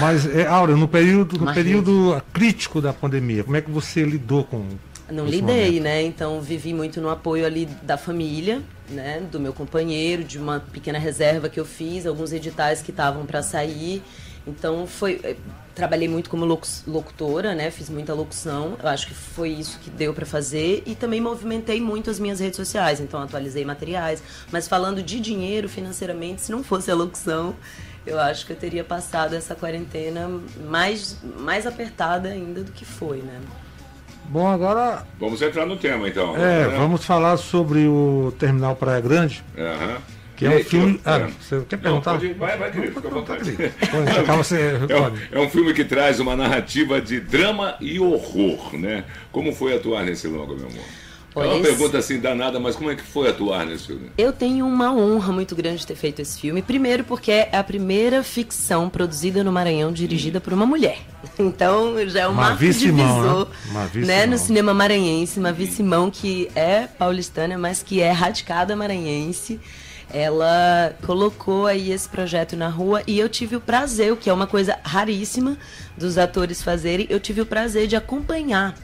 Mas, 0.00 0.26
é, 0.26 0.46
Áurea, 0.46 0.76
no 0.76 0.88
período, 0.88 1.38
no 1.38 1.52
período 1.52 2.22
crítico 2.32 2.80
da 2.80 2.92
pandemia, 2.92 3.44
como 3.44 3.56
é 3.56 3.60
que 3.60 3.70
você 3.70 4.02
lidou 4.02 4.44
com. 4.44 4.66
Não 5.10 5.26
lidei, 5.26 5.66
momento? 5.66 5.82
né? 5.82 6.02
Então 6.02 6.40
vivi 6.40 6.72
muito 6.72 7.00
no 7.00 7.10
apoio 7.10 7.44
ali 7.44 7.66
da 7.82 7.98
família, 7.98 8.62
né? 8.88 9.22
Do 9.30 9.38
meu 9.38 9.52
companheiro, 9.52 10.24
de 10.24 10.38
uma 10.38 10.60
pequena 10.60 10.98
reserva 10.98 11.48
que 11.50 11.60
eu 11.60 11.64
fiz, 11.66 12.06
alguns 12.06 12.32
editais 12.32 12.80
que 12.80 12.90
estavam 12.90 13.26
para 13.26 13.42
sair. 13.42 14.02
Então 14.46 14.86
foi. 14.86 15.20
eh, 15.22 15.36
Trabalhei 15.74 16.06
muito 16.06 16.30
como 16.30 16.44
locu- 16.44 16.68
locutora, 16.86 17.52
né? 17.52 17.68
Fiz 17.68 17.90
muita 17.90 18.14
locução. 18.14 18.76
Eu 18.80 18.88
acho 18.88 19.08
que 19.08 19.14
foi 19.14 19.48
isso 19.48 19.76
que 19.80 19.90
deu 19.90 20.14
para 20.14 20.24
fazer. 20.24 20.84
E 20.86 20.94
também 20.94 21.20
movimentei 21.20 21.80
muito 21.80 22.08
as 22.08 22.20
minhas 22.20 22.38
redes 22.38 22.56
sociais. 22.56 23.00
Então 23.00 23.20
atualizei 23.20 23.64
materiais. 23.64 24.22
Mas 24.52 24.68
falando 24.68 25.02
de 25.02 25.18
dinheiro 25.18 25.68
financeiramente, 25.68 26.42
se 26.42 26.52
não 26.52 26.62
fosse 26.62 26.92
a 26.92 26.94
locução, 26.94 27.56
eu 28.06 28.18
acho 28.20 28.46
que 28.46 28.52
eu 28.52 28.56
teria 28.56 28.84
passado 28.84 29.34
essa 29.34 29.54
quarentena 29.54 30.30
mais, 30.68 31.18
mais 31.38 31.66
apertada 31.66 32.28
ainda 32.28 32.62
do 32.62 32.72
que 32.72 32.84
foi, 32.84 33.18
né? 33.18 33.40
Bom, 34.26 34.46
agora 34.48 35.04
Vamos 35.20 35.40
entrar 35.42 35.66
no 35.66 35.76
tema, 35.76 36.08
então. 36.08 36.34
é, 36.36 36.66
né? 36.68 36.76
vamos 36.78 37.04
falar 37.04 37.36
sobre 37.36 37.86
o 37.86 38.32
Terminal 38.38 38.74
Praia 38.74 39.00
Grande, 39.00 39.44
Aham. 39.56 39.98
que 40.34 40.44
E 40.44 40.48
é 40.48 40.50
um 40.50 40.54
aí, 40.56 40.64
filme. 40.64 40.94
que- 40.94 41.00
Ah, 41.04 41.18
é. 41.18 41.26
você 41.28 41.60
quer 41.68 41.76
Não, 41.76 41.82
perguntar? 41.82 42.10
pode 42.12 42.26
ir. 42.26 42.34
vai, 42.34 42.56
vai, 42.56 42.70
querido, 42.70 42.94
fica 42.94 43.08
à 43.08 43.10
vontade. 43.10 43.52
Pode, 43.52 44.10
acaba 44.18 44.42
você- 44.42 44.78
É 44.88 44.96
um, 44.96 45.02
pode. 45.02 45.28
é 45.30 45.38
um 45.40 45.50
filme 45.50 45.74
que 45.74 45.84
traz 45.84 46.20
uma 46.20 46.34
narrativa 46.34 47.00
de 47.02 47.20
drama 47.20 47.76
e 47.80 48.00
horror, 48.00 48.74
né? 48.74 49.04
Como 49.30 49.52
foi 49.54 49.76
atuar 49.76 50.04
nesse 50.04 50.26
longa, 50.26 50.54
meu 50.54 50.68
amor? 50.68 50.84
É 51.36 51.38
Olha, 51.40 51.54
uma 51.54 51.62
pergunta 51.62 51.98
assim 51.98 52.20
danada, 52.20 52.60
mas 52.60 52.76
como 52.76 52.90
é 52.90 52.94
que 52.94 53.02
foi 53.02 53.28
atuar 53.28 53.66
nesse 53.66 53.86
filme? 53.86 54.10
Eu 54.16 54.32
tenho 54.32 54.66
uma 54.66 54.92
honra 54.92 55.32
muito 55.32 55.56
grande 55.56 55.78
de 55.78 55.86
ter 55.86 55.96
feito 55.96 56.22
esse 56.22 56.38
filme. 56.40 56.62
Primeiro, 56.62 57.04
porque 57.04 57.32
é 57.32 57.48
a 57.52 57.64
primeira 57.64 58.22
ficção 58.22 58.88
produzida 58.88 59.42
no 59.42 59.50
Maranhão 59.50 59.92
dirigida 59.92 60.40
por 60.40 60.52
uma 60.52 60.66
mulher. 60.66 60.98
Então, 61.36 61.96
já 62.08 62.20
é 62.20 62.28
um 62.28 62.32
marco 62.32 62.58
divisor 62.58 63.48
né? 63.72 64.06
Né, 64.06 64.26
no 64.26 64.38
cinema 64.38 64.72
maranhense. 64.72 65.40
Mavi 65.40 65.66
Simão, 65.66 66.08
que 66.10 66.48
é 66.54 66.86
paulistana, 66.86 67.58
mas 67.58 67.82
que 67.82 68.00
é 68.00 68.12
radicada 68.12 68.76
maranhense. 68.76 69.58
Ela 70.12 70.94
colocou 71.04 71.66
aí 71.66 71.90
esse 71.90 72.08
projeto 72.08 72.56
na 72.56 72.68
rua 72.68 73.02
e 73.04 73.18
eu 73.18 73.28
tive 73.28 73.56
o 73.56 73.60
prazer, 73.60 74.12
o 74.12 74.16
que 74.16 74.30
é 74.30 74.32
uma 74.32 74.46
coisa 74.46 74.78
raríssima 74.84 75.58
dos 75.96 76.18
atores 76.18 76.62
fazerem, 76.62 77.06
eu 77.10 77.18
tive 77.18 77.40
o 77.40 77.46
prazer 77.46 77.88
de 77.88 77.96
acompanhar 77.96 78.74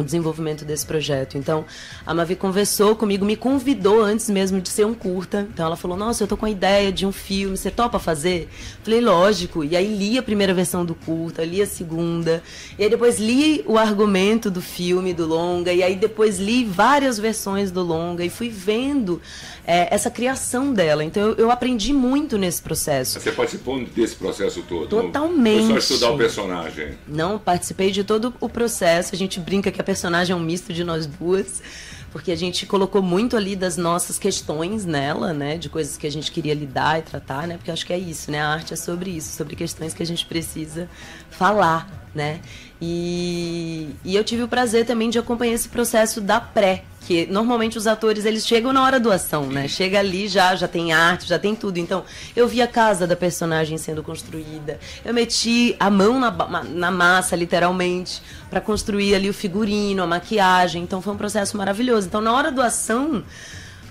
o 0.00 0.04
desenvolvimento 0.04 0.64
desse 0.64 0.86
projeto. 0.86 1.38
Então, 1.38 1.64
a 2.04 2.14
Mavi 2.14 2.36
conversou 2.36 2.94
comigo, 2.96 3.24
me 3.24 3.36
convidou 3.36 4.02
antes 4.02 4.28
mesmo 4.30 4.60
de 4.60 4.68
ser 4.68 4.86
um 4.86 4.94
curta. 4.94 5.46
Então, 5.52 5.66
ela 5.66 5.76
falou: 5.76 5.96
Nossa, 5.96 6.22
eu 6.22 6.28
tô 6.28 6.36
com 6.36 6.46
a 6.46 6.50
ideia 6.50 6.92
de 6.92 7.06
um 7.06 7.12
filme, 7.12 7.56
você 7.56 7.70
topa 7.70 7.98
fazer? 7.98 8.48
Falei: 8.82 9.00
Lógico. 9.00 9.64
E 9.64 9.76
aí, 9.76 9.86
li 9.86 10.18
a 10.18 10.22
primeira 10.22 10.54
versão 10.54 10.84
do 10.84 10.94
curta, 10.94 11.44
li 11.44 11.62
a 11.62 11.66
segunda. 11.66 12.42
E 12.78 12.84
aí, 12.84 12.90
depois 12.90 13.18
li 13.18 13.62
o 13.66 13.78
argumento 13.78 14.50
do 14.50 14.60
filme, 14.60 15.12
do 15.12 15.26
longa. 15.26 15.72
E 15.72 15.82
aí, 15.82 15.96
depois 15.96 16.38
li 16.38 16.64
várias 16.64 17.18
versões 17.18 17.70
do 17.70 17.82
longa 17.82 18.24
e 18.24 18.30
fui 18.30 18.48
vendo 18.48 19.20
é, 19.66 19.92
essa 19.92 20.10
criação 20.10 20.72
dela. 20.72 21.04
Então, 21.04 21.30
eu, 21.30 21.34
eu 21.36 21.50
aprendi 21.50 21.92
muito 21.92 22.38
nesse 22.38 22.62
processo. 22.62 23.20
Você 23.20 23.32
participou 23.32 23.84
desse 23.84 24.14
processo 24.14 24.62
todo? 24.62 24.88
Totalmente. 24.88 25.62
Não 25.62 25.72
Foi 25.72 25.80
só 25.80 25.94
estudar 25.94 26.12
o 26.12 26.16
personagem. 26.16 26.98
Não, 27.06 27.38
participei 27.38 27.90
de 27.90 28.04
todo 28.04 28.32
o 28.40 28.48
processo. 28.48 29.14
A 29.14 29.18
gente 29.18 29.40
brinca 29.40 29.70
que 29.70 29.80
a 29.80 29.84
personagem 29.86 30.34
é 30.34 30.36
um 30.36 30.40
misto 30.42 30.72
de 30.72 30.82
nós 30.82 31.06
duas, 31.06 31.62
porque 32.10 32.32
a 32.32 32.36
gente 32.36 32.66
colocou 32.66 33.00
muito 33.00 33.36
ali 33.36 33.54
das 33.54 33.76
nossas 33.76 34.18
questões 34.18 34.84
nela, 34.84 35.32
né? 35.32 35.56
De 35.56 35.68
coisas 35.68 35.96
que 35.96 36.06
a 36.06 36.10
gente 36.10 36.32
queria 36.32 36.54
lidar 36.54 36.98
e 36.98 37.02
tratar, 37.02 37.46
né? 37.46 37.56
Porque 37.56 37.70
acho 37.70 37.86
que 37.86 37.92
é 37.92 37.98
isso, 37.98 38.30
né? 38.30 38.40
A 38.40 38.48
arte 38.48 38.74
é 38.74 38.76
sobre 38.76 39.10
isso, 39.10 39.36
sobre 39.36 39.54
questões 39.54 39.94
que 39.94 40.02
a 40.02 40.06
gente 40.06 40.26
precisa 40.26 40.88
falar, 41.30 42.08
né? 42.14 42.40
E, 42.80 43.88
e 44.04 44.14
eu 44.14 44.22
tive 44.22 44.42
o 44.42 44.48
prazer 44.48 44.84
também 44.84 45.08
de 45.08 45.18
acompanhar 45.18 45.54
esse 45.54 45.68
processo 45.68 46.20
da 46.20 46.38
pré, 46.40 46.84
que 47.00 47.26
normalmente 47.26 47.78
os 47.78 47.86
atores 47.86 48.24
eles 48.24 48.46
chegam 48.46 48.72
na 48.72 48.82
hora 48.82 49.00
do 49.00 49.10
ação, 49.10 49.46
né? 49.46 49.66
Chega 49.66 49.98
ali 49.98 50.28
já, 50.28 50.54
já 50.54 50.68
tem 50.68 50.92
arte, 50.92 51.26
já 51.26 51.38
tem 51.38 51.54
tudo. 51.54 51.78
Então, 51.78 52.04
eu 52.34 52.46
vi 52.46 52.60
a 52.60 52.66
casa 52.66 53.06
da 53.06 53.16
personagem 53.16 53.78
sendo 53.78 54.02
construída. 54.02 54.78
Eu 55.04 55.14
meti 55.14 55.74
a 55.80 55.88
mão 55.88 56.20
na, 56.20 56.30
na 56.64 56.90
massa, 56.90 57.34
literalmente, 57.34 58.20
para 58.50 58.60
construir 58.60 59.14
ali 59.14 59.30
o 59.30 59.34
figurino, 59.34 60.02
a 60.02 60.06
maquiagem. 60.06 60.82
Então, 60.82 61.00
foi 61.00 61.14
um 61.14 61.16
processo 61.16 61.56
maravilhoso. 61.56 62.08
Então, 62.08 62.20
na 62.20 62.32
hora 62.32 62.50
do 62.50 62.60
ação, 62.60 63.24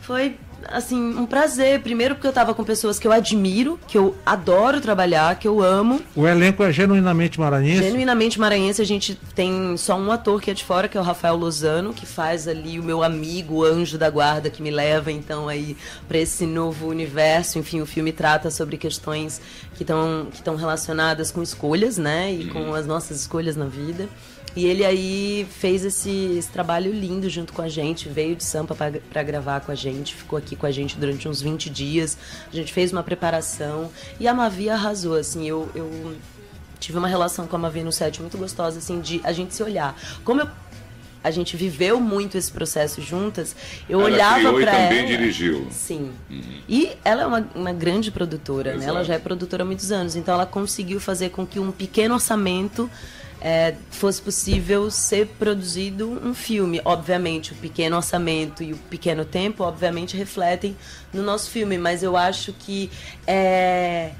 foi 0.06 0.38
assim, 0.68 1.16
um 1.18 1.26
prazer. 1.26 1.82
Primeiro 1.82 2.16
porque 2.16 2.28
eu 2.28 2.34
tava 2.34 2.54
com 2.54 2.64
pessoas 2.64 3.00
que 3.00 3.08
eu 3.08 3.12
admiro, 3.12 3.80
que 3.88 3.98
eu 3.98 4.16
adoro 4.26 4.80
trabalhar, 4.80 5.38
que 5.38 5.48
eu 5.48 5.62
amo. 5.62 6.02
O 6.16 6.28
elenco 6.28 6.64
é 6.64 6.72
genuinamente 6.72 7.40
maranhense. 7.40 7.84
Genuinamente 7.84 8.40
maranhense, 8.40 8.82
a 8.82 8.86
gente 8.86 9.16
tem 9.34 9.76
só 9.78 9.98
um 9.98 10.12
ator 10.12 10.42
que 10.42 10.52
é 10.52 10.54
de 10.54 10.64
fora, 10.64 10.88
que 10.88 10.98
é 10.98 11.02
o 11.02 11.04
Rafael 11.04 11.36
Lozano, 11.36 11.94
que 11.94 12.06
faz 12.06 12.48
ali 12.48 12.80
o 12.80 12.84
meu 12.84 13.04
amigo, 13.04 13.56
o 13.56 13.64
anjo 13.64 13.98
da 13.98 14.10
guarda, 14.10 14.50
que 14.50 14.62
me 14.62 14.72
leva 14.72 15.12
então 15.12 15.48
aí 15.48 15.76
para 16.08 16.18
esse 16.18 16.46
novo 16.46 16.88
universo. 16.88 17.60
Enfim, 17.60 17.82
o 17.82 17.86
filme 17.86 18.12
trata 18.12 18.50
sobre 18.52 18.78
questões 18.78 19.42
que 19.76 19.84
estão 19.84 20.28
que 20.32 20.38
estão 20.38 20.56
relacionadas 20.56 21.32
com 21.32 21.42
escolhas, 21.42 21.98
né? 21.98 22.32
E 22.32 22.48
com 22.50 22.74
as 22.74 22.86
nossas 22.86 23.22
escolhas 23.22 23.56
na 23.56 23.66
vida. 23.66 24.08
E 24.56 24.66
ele 24.66 24.86
aí 24.86 25.46
fez 25.60 25.84
esse, 25.84 26.10
esse 26.38 26.50
trabalho 26.50 26.92
lindo 26.94 27.30
junto 27.30 27.52
com 27.52 27.62
a 27.62 27.68
gente, 27.68 28.08
veio 28.08 28.36
de 28.36 28.44
Sampa 28.44 28.74
para 28.76 29.24
gravar 29.24 29.60
com 29.60 29.72
a 29.72 29.76
gente, 29.76 30.16
ficou 30.16 30.38
aqui 30.40 30.56
com 30.56 30.66
a 30.66 30.72
gente 30.72 30.98
durante 30.98 31.28
uns 31.28 31.42
20 31.42 31.70
dias. 31.70 32.18
A 32.52 32.56
gente 32.56 32.72
fez 32.72 32.92
uma 32.94 33.04
preparação 33.04 33.92
e 34.20 34.28
a 34.28 34.34
Mavi 34.34 34.70
arrasou, 34.70 35.16
assim, 35.16 35.46
eu, 35.46 35.70
eu 35.76 36.16
tive 36.80 36.98
uma 36.98 37.08
relação 37.08 37.48
com 37.48 37.56
a 37.58 37.60
Mavi 37.60 37.84
no 37.84 37.92
set 37.92 38.22
muito 38.22 38.38
gostosa, 38.38 38.78
assim, 38.80 39.02
de 39.02 39.20
a 39.26 39.34
gente 39.34 39.54
se 39.54 39.62
olhar. 39.62 39.94
Como 40.24 40.40
eu- 40.42 40.48
a 41.22 41.32
gente 41.32 41.58
viveu 41.58 42.00
muito 42.00 42.38
esse 42.38 42.52
processo 42.52 43.02
juntas, 43.02 43.56
eu 43.90 44.00
Ela 44.00 44.10
olhava 44.10 44.54
para 44.54 44.72
também 44.72 45.00
ela. 45.00 45.08
dirigiu. 45.08 45.68
Sim. 45.72 46.12
E 46.70 46.92
ela 47.04 47.24
é 47.24 47.26
uma, 47.26 47.48
uma 47.56 47.74
grande 47.74 48.12
produtora, 48.12 48.78
né? 48.78 48.86
Ela 48.86 49.04
já 49.04 49.16
é 49.16 49.20
produtora 49.20 49.64
há 49.64 49.66
muitos 49.66 49.92
anos, 49.92 50.16
então 50.16 50.36
ela 50.36 50.46
conseguiu 50.46 51.00
fazer 51.00 51.30
com 51.32 51.44
que 51.46 51.60
um 51.60 51.72
pequeno 51.72 52.14
orçamento 52.14 52.88
é, 53.48 53.76
fosse 53.92 54.20
possível 54.20 54.90
ser 54.90 55.28
produzido 55.38 56.20
um 56.26 56.34
filme. 56.34 56.82
Obviamente, 56.84 57.54
o 57.54 57.56
pequeno 57.56 57.96
orçamento 57.96 58.64
e 58.64 58.74
o 58.74 58.78
pequeno 58.90 59.24
tempo, 59.24 59.64
obviamente, 59.64 60.18
refletem 60.18 60.76
no 61.14 61.22
nosso 61.22 61.52
filme, 61.52 61.78
mas 61.78 62.02
eu 62.02 62.18
acho 62.18 62.52
que 62.54 62.90
é, 63.28 64.14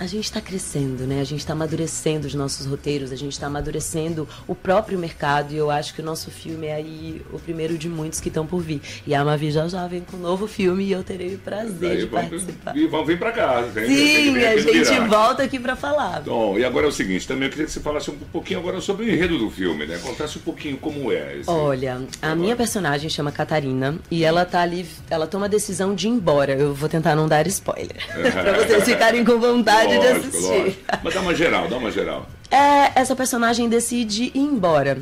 a 0.00 0.06
gente 0.06 0.24
está 0.24 0.40
crescendo, 0.40 1.06
né? 1.06 1.20
A 1.20 1.24
gente 1.24 1.40
está 1.40 1.52
amadurecendo 1.52 2.26
os 2.26 2.34
nossos 2.34 2.64
roteiros, 2.64 3.12
a 3.12 3.16
gente 3.16 3.32
está 3.32 3.48
amadurecendo 3.48 4.26
o 4.48 4.54
próprio 4.54 4.98
mercado 4.98 5.52
e 5.52 5.58
eu 5.58 5.70
acho 5.70 5.92
que 5.94 6.00
o 6.00 6.04
nosso 6.04 6.30
filme 6.30 6.68
é 6.68 6.74
aí 6.76 7.20
o 7.30 7.38
primeiro 7.38 7.76
de 7.76 7.86
muitos 7.86 8.18
que 8.18 8.28
estão 8.28 8.46
por 8.46 8.62
vir. 8.62 8.80
E 9.06 9.14
a 9.14 9.22
Mavi 9.22 9.50
já 9.50 9.68
já 9.68 9.86
vem 9.86 10.00
com 10.00 10.16
um 10.16 10.20
novo 10.20 10.46
filme 10.46 10.84
e 10.84 10.92
eu 10.92 11.02
terei 11.04 11.34
o 11.34 11.38
prazer 11.38 11.98
de 11.98 12.06
vamos, 12.06 12.30
participar. 12.30 12.74
e 12.74 12.86
vamos 12.86 13.06
vir 13.08 13.18
para 13.18 13.30
casa. 13.30 13.68
tem- 13.72 13.84
que 13.86 13.94
Sim, 13.94 14.38
a 14.42 14.56
gente 14.56 15.00
volta 15.06 15.42
aqui 15.42 15.58
para 15.58 15.76
falar. 15.76 16.22
Bom, 16.22 16.58
e 16.58 16.64
agora 16.64 16.86
é 16.86 16.88
o 16.88 16.92
seguinte, 16.92 17.28
também 17.28 17.44
eu 17.44 17.50
queria 17.50 17.66
que 17.66 17.72
você 17.72 17.80
falasse 17.80 18.10
um 18.10 18.16
pouquinho 18.32 18.58
agora 18.60 18.80
sobre 18.80 19.04
o 19.04 19.10
enredo 19.10 19.36
do 19.36 19.50
filme, 19.50 19.84
né? 19.84 19.98
Contasse 20.02 20.38
um 20.38 20.40
pouquinho 20.40 20.78
como 20.78 21.12
é 21.12 21.36
esse. 21.40 21.50
Olha, 21.50 22.00
a 22.22 22.34
minha 22.34 22.56
personagem 22.56 23.10
chama 23.10 23.30
Catarina 23.30 23.96
e 24.10 24.24
ela 24.24 24.46
tá 24.46 24.62
ali, 24.62 24.86
ela 25.10 25.26
toma 25.26 25.44
a 25.44 25.48
decisão 25.48 25.94
de 25.94 26.06
ir 26.06 26.10
embora. 26.10 26.52
Eu 26.54 26.72
vou 26.72 26.88
tentar 26.88 27.14
não 27.14 27.28
dar 27.28 27.46
spoiler, 27.48 27.96
pra 28.32 28.64
vocês 28.64 28.84
ficarem 28.84 29.22
com 29.26 29.38
vontade 29.38 29.89
de 29.98 30.06
Lógico, 30.08 30.26
assistir. 30.28 30.46
lógico. 30.58 30.82
Mas 31.02 31.14
dá 31.14 31.20
uma 31.20 31.34
geral, 31.34 31.68
dá 31.68 31.76
uma 31.76 31.90
geral. 31.90 32.26
É, 32.50 32.92
essa 33.00 33.14
personagem 33.16 33.68
decide 33.68 34.24
ir 34.34 34.38
embora. 34.38 34.98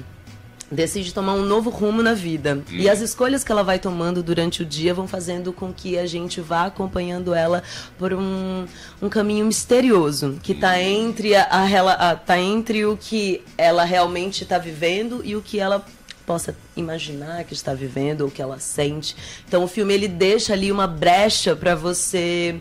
Decide 0.71 1.15
tomar 1.15 1.33
um 1.33 1.43
novo 1.47 1.71
rumo 1.71 2.03
na 2.03 2.13
vida. 2.13 2.63
E 2.71 2.91
as 2.91 3.01
escolhas 3.01 3.43
que 3.43 3.51
ela 3.51 3.65
vai 3.65 3.79
tomando 3.79 4.23
durante 4.23 4.61
o 4.63 4.67
dia 4.67 4.93
vão 4.93 5.09
fazendo 5.09 5.51
com 5.51 5.73
que 5.73 5.97
a 5.99 6.05
gente 6.07 6.43
vá 6.43 6.67
acompanhando 6.67 7.33
ela 7.33 7.63
por 7.99 8.13
um, 8.13 8.67
um 9.01 9.09
caminho 9.09 9.47
misterioso. 9.47 10.39
Que 10.43 10.53
tá 10.55 10.79
entre, 10.79 11.35
a, 11.35 11.45
a 11.45 12.11
a- 12.11 12.17
tá 12.17 12.39
entre 12.39 12.85
o 12.85 12.99
que 13.01 13.43
ela 13.57 13.83
realmente 13.85 14.43
está 14.43 14.59
vivendo 14.59 15.23
e 15.25 15.35
o 15.35 15.41
que 15.41 15.59
ela 15.59 15.83
possa 16.27 16.55
imaginar 16.77 17.45
que 17.45 17.55
está 17.55 17.73
vivendo 17.73 18.21
ou 18.21 18.31
que 18.31 18.43
ela 18.43 18.59
sente. 18.59 19.17
Então 19.49 19.65
o 19.65 19.69
filme 19.69 19.95
ele 19.95 20.07
deixa 20.07 20.53
ali 20.53 20.71
uma 20.71 20.87
brecha 20.87 21.57
para 21.57 21.75
você 21.75 22.61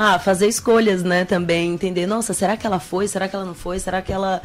ah, 0.00 0.16
fazer 0.16 0.46
escolhas, 0.46 1.02
né, 1.02 1.24
também 1.24 1.72
entender, 1.72 2.06
nossa, 2.06 2.32
será 2.32 2.56
que 2.56 2.64
ela 2.64 2.78
foi? 2.78 3.08
Será 3.08 3.26
que 3.26 3.34
ela 3.34 3.44
não 3.44 3.54
foi? 3.54 3.80
Será 3.80 4.00
que 4.00 4.12
ela 4.12 4.40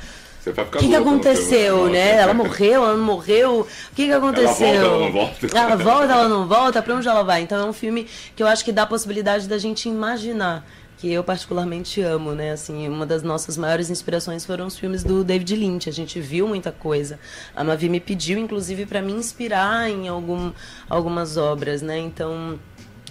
O 0.48 0.80
que, 0.80 0.88
que 0.88 0.96
aconteceu, 0.96 1.90
né? 1.90 2.18
Ela 2.18 2.34
morreu, 2.34 2.84
ela 2.84 2.98
não 2.98 3.06
morreu? 3.06 3.60
O 3.62 3.96
que, 3.96 4.08
que 4.08 4.12
aconteceu? 4.12 4.68
ela 4.68 4.98
não 5.00 5.12
volta. 5.12 5.48
Ela 5.56 5.76
volta, 5.76 6.14
ela 6.14 6.28
não 6.28 6.48
volta? 6.48 6.82
Pra 6.82 6.96
onde 6.96 7.08
ela 7.08 7.22
vai? 7.22 7.44
Então 7.44 7.68
é 7.68 7.70
um 7.70 7.72
filme 7.72 8.08
que 8.36 8.42
eu 8.42 8.48
acho 8.48 8.66
que 8.66 8.72
dá 8.72 8.82
a 8.82 8.88
possibilidade 8.88 9.48
da 9.48 9.60
gente 9.60 9.88
imaginar. 9.88 10.66
Que 10.98 11.12
eu 11.12 11.24
particularmente 11.24 12.02
amo, 12.02 12.32
né? 12.32 12.52
Assim, 12.52 12.88
uma 12.88 13.06
das 13.06 13.22
nossas 13.22 13.56
maiores 13.56 13.90
inspirações 13.90 14.46
foram 14.46 14.66
os 14.66 14.78
filmes 14.78 15.04
do 15.04 15.24
David 15.24 15.56
Lynch. 15.56 15.88
A 15.88 15.94
gente 15.94 16.20
viu 16.20 16.48
muita 16.48 16.72
coisa. 16.72 17.20
A 17.56 17.64
Mavi 17.64 17.90
me 17.90 18.00
pediu, 18.00 18.40
inclusive, 18.40 18.86
para 18.86 19.02
me 19.02 19.12
inspirar 19.12 19.88
em 19.90 20.08
algum, 20.08 20.52
algumas 20.90 21.38
obras, 21.38 21.82
né? 21.82 22.00
Então, 22.00 22.58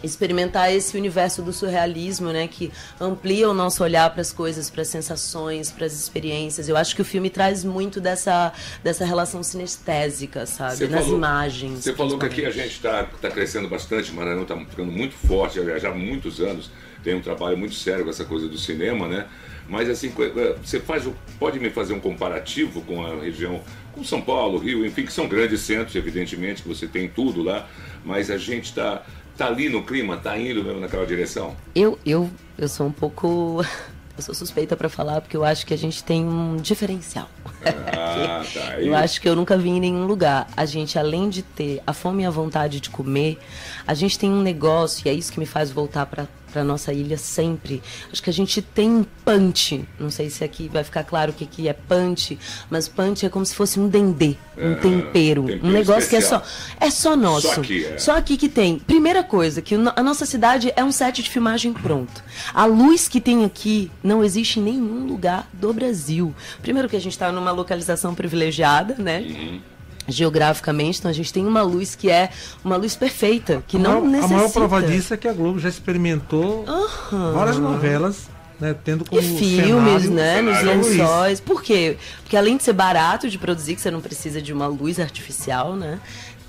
experimentar 0.03 0.73
esse 0.73 0.97
universo 0.97 1.43
do 1.43 1.53
surrealismo, 1.53 2.31
né, 2.33 2.49
que 2.49 2.73
amplia 3.01 3.49
o 3.49 3.55
nosso 3.55 3.83
olhar 3.83 4.11
para 4.11 4.21
as 4.21 4.33
coisas, 4.33 4.69
para 4.71 4.83
as 4.83 4.89
sensações, 4.89 5.71
para 5.71 5.87
as 5.87 5.93
experiências. 5.93 6.69
Eu 6.69 6.77
acho 6.77 6.95
que 6.97 7.03
o 7.03 7.05
filme 7.05 7.31
traz 7.31 7.65
muito 7.65 8.01
dessa 8.01 8.53
dessa 8.83 9.05
relação 9.05 9.43
sinestésica, 9.43 10.47
sabe, 10.47 10.77
Você 10.77 10.87
nas 10.89 11.03
falou- 11.03 11.17
imagens. 11.19 11.85
Você 11.85 11.95
falou 11.95 12.19
que 12.19 12.27
aqui 12.27 12.45
a 12.47 12.51
gente 12.51 12.73
está 12.73 13.05
tá 13.05 13.31
crescendo 13.31 13.69
bastante, 13.69 14.11
o 14.11 14.15
Maranhão 14.15 14.43
está 14.43 14.57
ficando 14.57 14.91
muito 14.93 15.15
forte, 15.15 15.59
já 15.81 15.91
há 15.91 15.95
muitos 15.95 16.41
anos 16.41 16.71
tem 17.03 17.15
um 17.17 17.21
trabalho 17.21 17.59
muito 17.59 17.75
sério 17.75 18.05
com 18.05 18.11
essa 18.11 18.25
coisa 18.25 18.47
do 18.49 18.57
cinema, 18.57 19.09
né? 19.09 19.27
Mas 19.69 19.89
assim, 19.89 20.13
eh, 20.19 20.57
você 20.63 20.79
faz, 20.79 21.05
pode 21.39 21.59
me 21.59 21.69
fazer 21.71 21.93
um 21.95 22.01
comparativo 22.01 22.81
com 22.83 23.05
a 23.05 23.21
região, 23.21 23.61
com 23.93 24.05
São 24.05 24.21
Paulo, 24.21 24.59
Rio, 24.59 24.85
enfim, 24.87 25.05
que 25.05 25.13
são 25.13 25.27
grandes 25.27 25.61
centros, 25.63 25.97
evidentemente, 25.97 26.63
que 26.63 26.69
você 26.69 26.87
tem 26.87 27.09
tudo 27.09 27.43
lá, 27.43 27.69
mas 28.05 28.31
a 28.31 28.39
gente 28.39 28.67
está 28.67 29.03
tá 29.37 29.47
ali 29.47 29.69
no 29.69 29.83
clima, 29.83 30.17
está 30.17 30.39
indo 30.39 30.63
mesmo 30.63 30.81
naquela 30.81 31.07
direção? 31.07 31.57
Eu, 31.75 31.99
eu, 32.05 32.31
eu 32.59 32.69
sou 32.69 32.87
um 32.87 32.93
pouco. 32.93 33.65
Eu 34.15 34.23
sou 34.23 34.35
suspeita 34.35 34.77
para 34.77 34.91
falar 34.91 35.23
porque 35.23 35.35
eu 35.35 35.43
acho 35.43 35.65
que 35.65 35.73
a 35.73 35.77
gente 35.77 36.05
tem 36.05 36.23
um 36.23 36.59
diferencial. 36.59 37.31
Ah, 37.65 38.43
tá. 38.53 38.77
Eu 38.79 38.95
acho 38.95 39.19
que 39.19 39.27
eu 39.27 39.35
nunca 39.35 39.57
vi 39.57 39.71
em 39.71 39.81
nenhum 39.81 40.05
lugar. 40.05 40.47
A 40.55 40.67
gente, 40.67 40.99
além 40.99 41.31
de 41.31 41.41
ter 41.41 41.83
a 41.87 41.95
fome 41.95 42.23
e 42.23 42.27
a 42.27 42.31
vontade 42.31 42.79
de 42.79 42.91
comer, 42.91 43.39
a 43.87 43.95
gente 43.95 44.19
tem 44.19 44.31
um 44.31 44.43
negócio, 44.43 45.09
e 45.09 45.11
é 45.11 45.15
isso 45.15 45.33
que 45.33 45.41
me 45.41 45.47
faz 45.47 45.71
voltar 45.71 46.05
para 46.05 46.29
para 46.53 46.63
nossa 46.63 46.93
ilha 46.93 47.17
sempre. 47.17 47.83
Acho 48.13 48.23
que 48.23 48.31
a 48.31 48.33
gente 48.33 48.61
tem 48.61 48.91
um 48.91 49.05
punch. 49.25 49.85
Não 49.99 50.11
sei 50.11 50.29
se 50.31 50.45
aqui 50.45 50.69
vai 50.69 50.85
ficar 50.85 51.03
claro 51.05 51.33
o 51.33 51.35
que, 51.35 51.47
que 51.47 51.69
é 51.69 51.73
punch, 51.73 52.39
mas 52.71 52.87
punch 52.89 53.25
é 53.25 53.29
como 53.29 53.45
se 53.47 53.55
fosse 53.55 53.81
um 53.81 53.89
dendê, 53.89 54.37
um 54.57 54.73
É, 54.73 54.75
tempero, 54.75 55.45
tempero 55.47 55.67
um 55.67 55.71
negócio 55.71 56.09
que 56.09 56.17
é 56.17 56.19
especial. 56.19 56.43
só 56.45 56.77
é 56.79 56.91
só 56.91 57.17
nosso. 57.17 57.49
Só 57.55 57.61
aqui, 57.61 57.85
é. 57.87 57.99
Só 57.99 58.17
aqui 58.17 58.37
que 58.37 58.49
tem. 58.49 58.79
Primeira 58.79 59.25
coisa, 59.25 59.63
que 59.63 59.75
a 59.75 60.03
nossa 60.03 60.27
cidade 60.27 60.73
é 60.77 60.85
um 60.85 60.93
set 60.93 61.23
de 61.23 61.31
filmagem 61.31 61.73
pronto. 61.73 62.23
A 62.53 62.65
luz 62.67 63.09
que 63.09 63.21
tem 63.21 63.45
aqui 63.45 63.91
não 64.03 64.23
existe 64.23 64.61
em 64.61 64.63
nenhum 64.63 65.07
lugar 65.07 65.49
do 65.53 65.73
Brasil. 65.73 66.35
Primeiro 66.61 66.89
que 66.89 66.97
a 66.97 67.01
gente 67.01 67.13
está 67.13 67.33
numa 67.33 67.51
localização 67.51 68.15
privilegiada, 68.15 68.95
né? 68.99 69.21
Uhum. 69.21 69.61
Geograficamente, 70.09 70.99
então 70.99 71.11
a 71.11 71.15
gente 71.15 71.33
tem 71.33 71.47
uma 71.47 71.63
luz 71.63 71.95
que 71.95 72.11
é 72.11 72.31
uma 72.65 72.77
luz 72.77 72.95
perfeita, 72.97 73.63
que 73.67 73.77
a, 73.77 73.81
não 73.81 73.91
maior, 74.01 74.05
a 74.05 74.09
necessita. 74.09 74.35
maior 74.35 74.51
prova 74.53 74.83
disso 74.83 75.15
é 75.15 75.17
que 75.17 75.29
a 75.29 75.33
Globo 75.33 75.59
já 75.59 75.69
experimentou 75.69 76.65
Aham. 76.67 77.33
várias 77.33 77.57
novelas, 77.59 78.29
né, 78.61 78.75
tendo 78.85 79.05
como 79.05 79.21
E 79.21 79.39
filmes, 79.39 80.03
cenário- 80.05 80.11
né? 80.11 80.43
Nos 80.43 80.63
lençóis. 80.63 81.41
Por 81.41 81.63
quê? 81.63 81.97
Porque 82.23 82.37
além 82.37 82.57
de 82.57 82.63
ser 82.63 82.73
barato 82.73 83.29
de 83.29 83.39
produzir, 83.39 83.75
que 83.75 83.81
você 83.81 83.91
não 83.91 84.01
precisa 84.01 84.41
de 84.43 84.53
uma 84.53 84.67
luz 84.67 85.01
artificial, 85.01 85.75
né? 85.77 85.99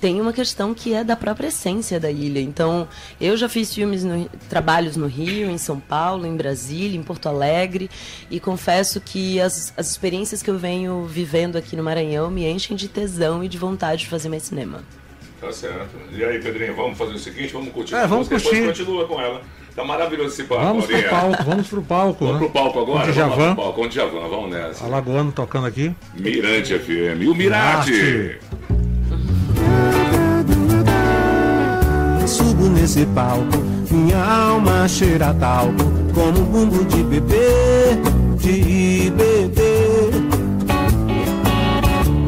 Tem 0.00 0.20
uma 0.20 0.32
questão 0.32 0.74
que 0.74 0.92
é 0.92 1.02
da 1.02 1.16
própria 1.16 1.48
essência 1.48 1.98
da 1.98 2.10
ilha. 2.10 2.38
Então, 2.40 2.86
eu 3.20 3.36
já 3.36 3.48
fiz 3.48 3.72
filmes, 3.74 4.04
no- 4.04 4.28
trabalhos 4.50 4.96
no 4.96 5.06
Rio, 5.06 5.50
em 5.50 5.56
São 5.56 5.80
Paulo, 5.80 6.26
em 6.26 6.36
Brasília, 6.36 6.98
em 6.98 7.02
Porto 7.02 7.26
Alegre, 7.28 7.88
e 8.30 8.38
confesso 8.38 9.00
que 9.00 9.40
as, 9.40 9.72
as 9.76 9.90
experiências 9.90 10.42
que 10.42 10.50
eu 10.50 10.58
venho 10.58 11.04
vivendo 11.06 11.56
aqui 11.56 11.74
no 11.74 11.82
Maranhão 11.82 12.30
me 12.30 12.46
enchem 12.46 12.76
de 12.76 12.86
tesão 12.88 13.42
e 13.42 13.48
de 13.48 13.56
vontade 13.56 14.02
de 14.02 14.08
fazer 14.08 14.28
mais 14.28 14.42
cinema. 14.42 14.82
Tá 15.40 15.50
certo. 15.52 15.90
E 16.12 16.22
aí, 16.24 16.38
Pedrinho, 16.40 16.74
vamos 16.76 16.96
fazer 16.98 17.14
o 17.14 17.18
seguinte, 17.18 17.52
vamos 17.52 17.72
curtir 17.72 17.94
É, 17.94 18.02
a 18.02 18.06
vamos 18.06 18.28
curtir. 18.28 18.50
depois 18.50 18.78
continua 18.78 19.06
com 19.06 19.20
ela. 19.20 19.40
Tá 19.74 19.84
maravilhoso 19.84 20.28
esse 20.34 20.44
papo, 20.44 20.62
Vamos 20.62 20.86
pro 20.86 21.02
palco, 21.02 21.42
vamos 21.44 21.68
pro 21.68 21.82
palco. 21.82 22.24
Vamos 22.26 22.40
né? 22.40 22.46
pro 22.46 22.50
palco 22.62 22.78
agora? 22.80 23.04
Com 23.06 23.10
o 23.10 23.12
Vamos 23.14 23.14
Djavan, 23.36 23.54
pro 23.54 23.62
palco, 23.64 23.80
com 23.82 23.88
Djavan, 23.88 24.28
vamos 24.28 24.50
nessa. 24.50 24.84
Alagoano 24.84 25.32
tocando 25.32 25.66
aqui. 25.66 25.92
Mirante 26.14 26.78
FM. 26.78 27.22
E 27.22 27.26
o 27.28 27.34
Mirate. 27.34 27.90
Mirate. 27.90 28.38
Nesse 32.84 33.06
palco, 33.06 33.56
minha 33.90 34.22
alma 34.22 34.86
cheira 34.86 35.32
talco, 35.40 35.84
como 36.12 36.38
um 36.38 36.44
bumbo 36.44 36.84
de 36.84 37.02
bebê, 37.02 37.96
de 38.36 39.10
bebê. 39.10 40.10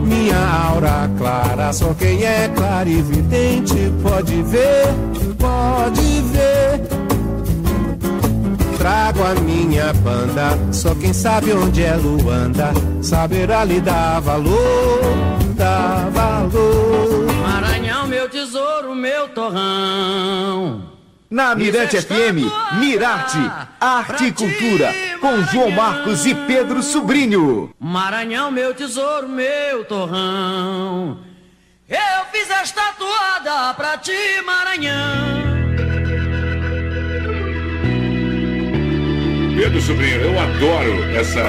Minha 0.02 0.70
aura 0.70 1.10
clara, 1.18 1.74
só 1.74 1.92
quem 1.92 2.24
é 2.24 2.48
clarividente 2.56 3.92
pode 4.02 4.42
ver, 4.44 4.86
pode 5.38 6.22
ver. 6.32 6.80
Trago 8.78 9.24
a 9.24 9.34
minha 9.34 9.92
banda, 9.92 10.58
só 10.72 10.94
quem 10.94 11.12
sabe 11.12 11.52
onde 11.52 11.82
é 11.82 11.96
Luanda, 11.96 12.72
saberá 13.02 13.62
lhe 13.62 13.78
dar 13.78 14.20
valor, 14.20 15.02
dar 15.54 16.08
valor. 16.14 17.15
Meu 18.96 19.28
torrão. 19.28 20.90
Na 21.28 21.54
Mirante 21.54 22.00
FM, 22.00 22.50
Mirarte, 22.78 23.38
Arte 23.80 24.26
e 24.26 24.32
Cultura, 24.32 24.92
com 25.20 25.42
João 25.44 25.70
Marcos 25.70 26.24
e 26.24 26.34
Pedro 26.34 26.82
Sobrinho. 26.82 27.74
Maranhão, 27.78 28.50
meu 28.50 28.72
tesouro, 28.72 29.28
meu 29.28 29.84
torrão. 29.84 31.18
Eu 31.88 32.24
fiz 32.32 32.48
esta 32.48 32.92
toada 32.92 33.74
pra 33.74 33.98
ti, 33.98 34.12
Maranhão. 34.44 35.46
Pedro 39.56 39.80
Sobrinho, 39.80 40.20
eu 40.20 40.38
adoro 40.38 41.04
essa, 41.16 41.42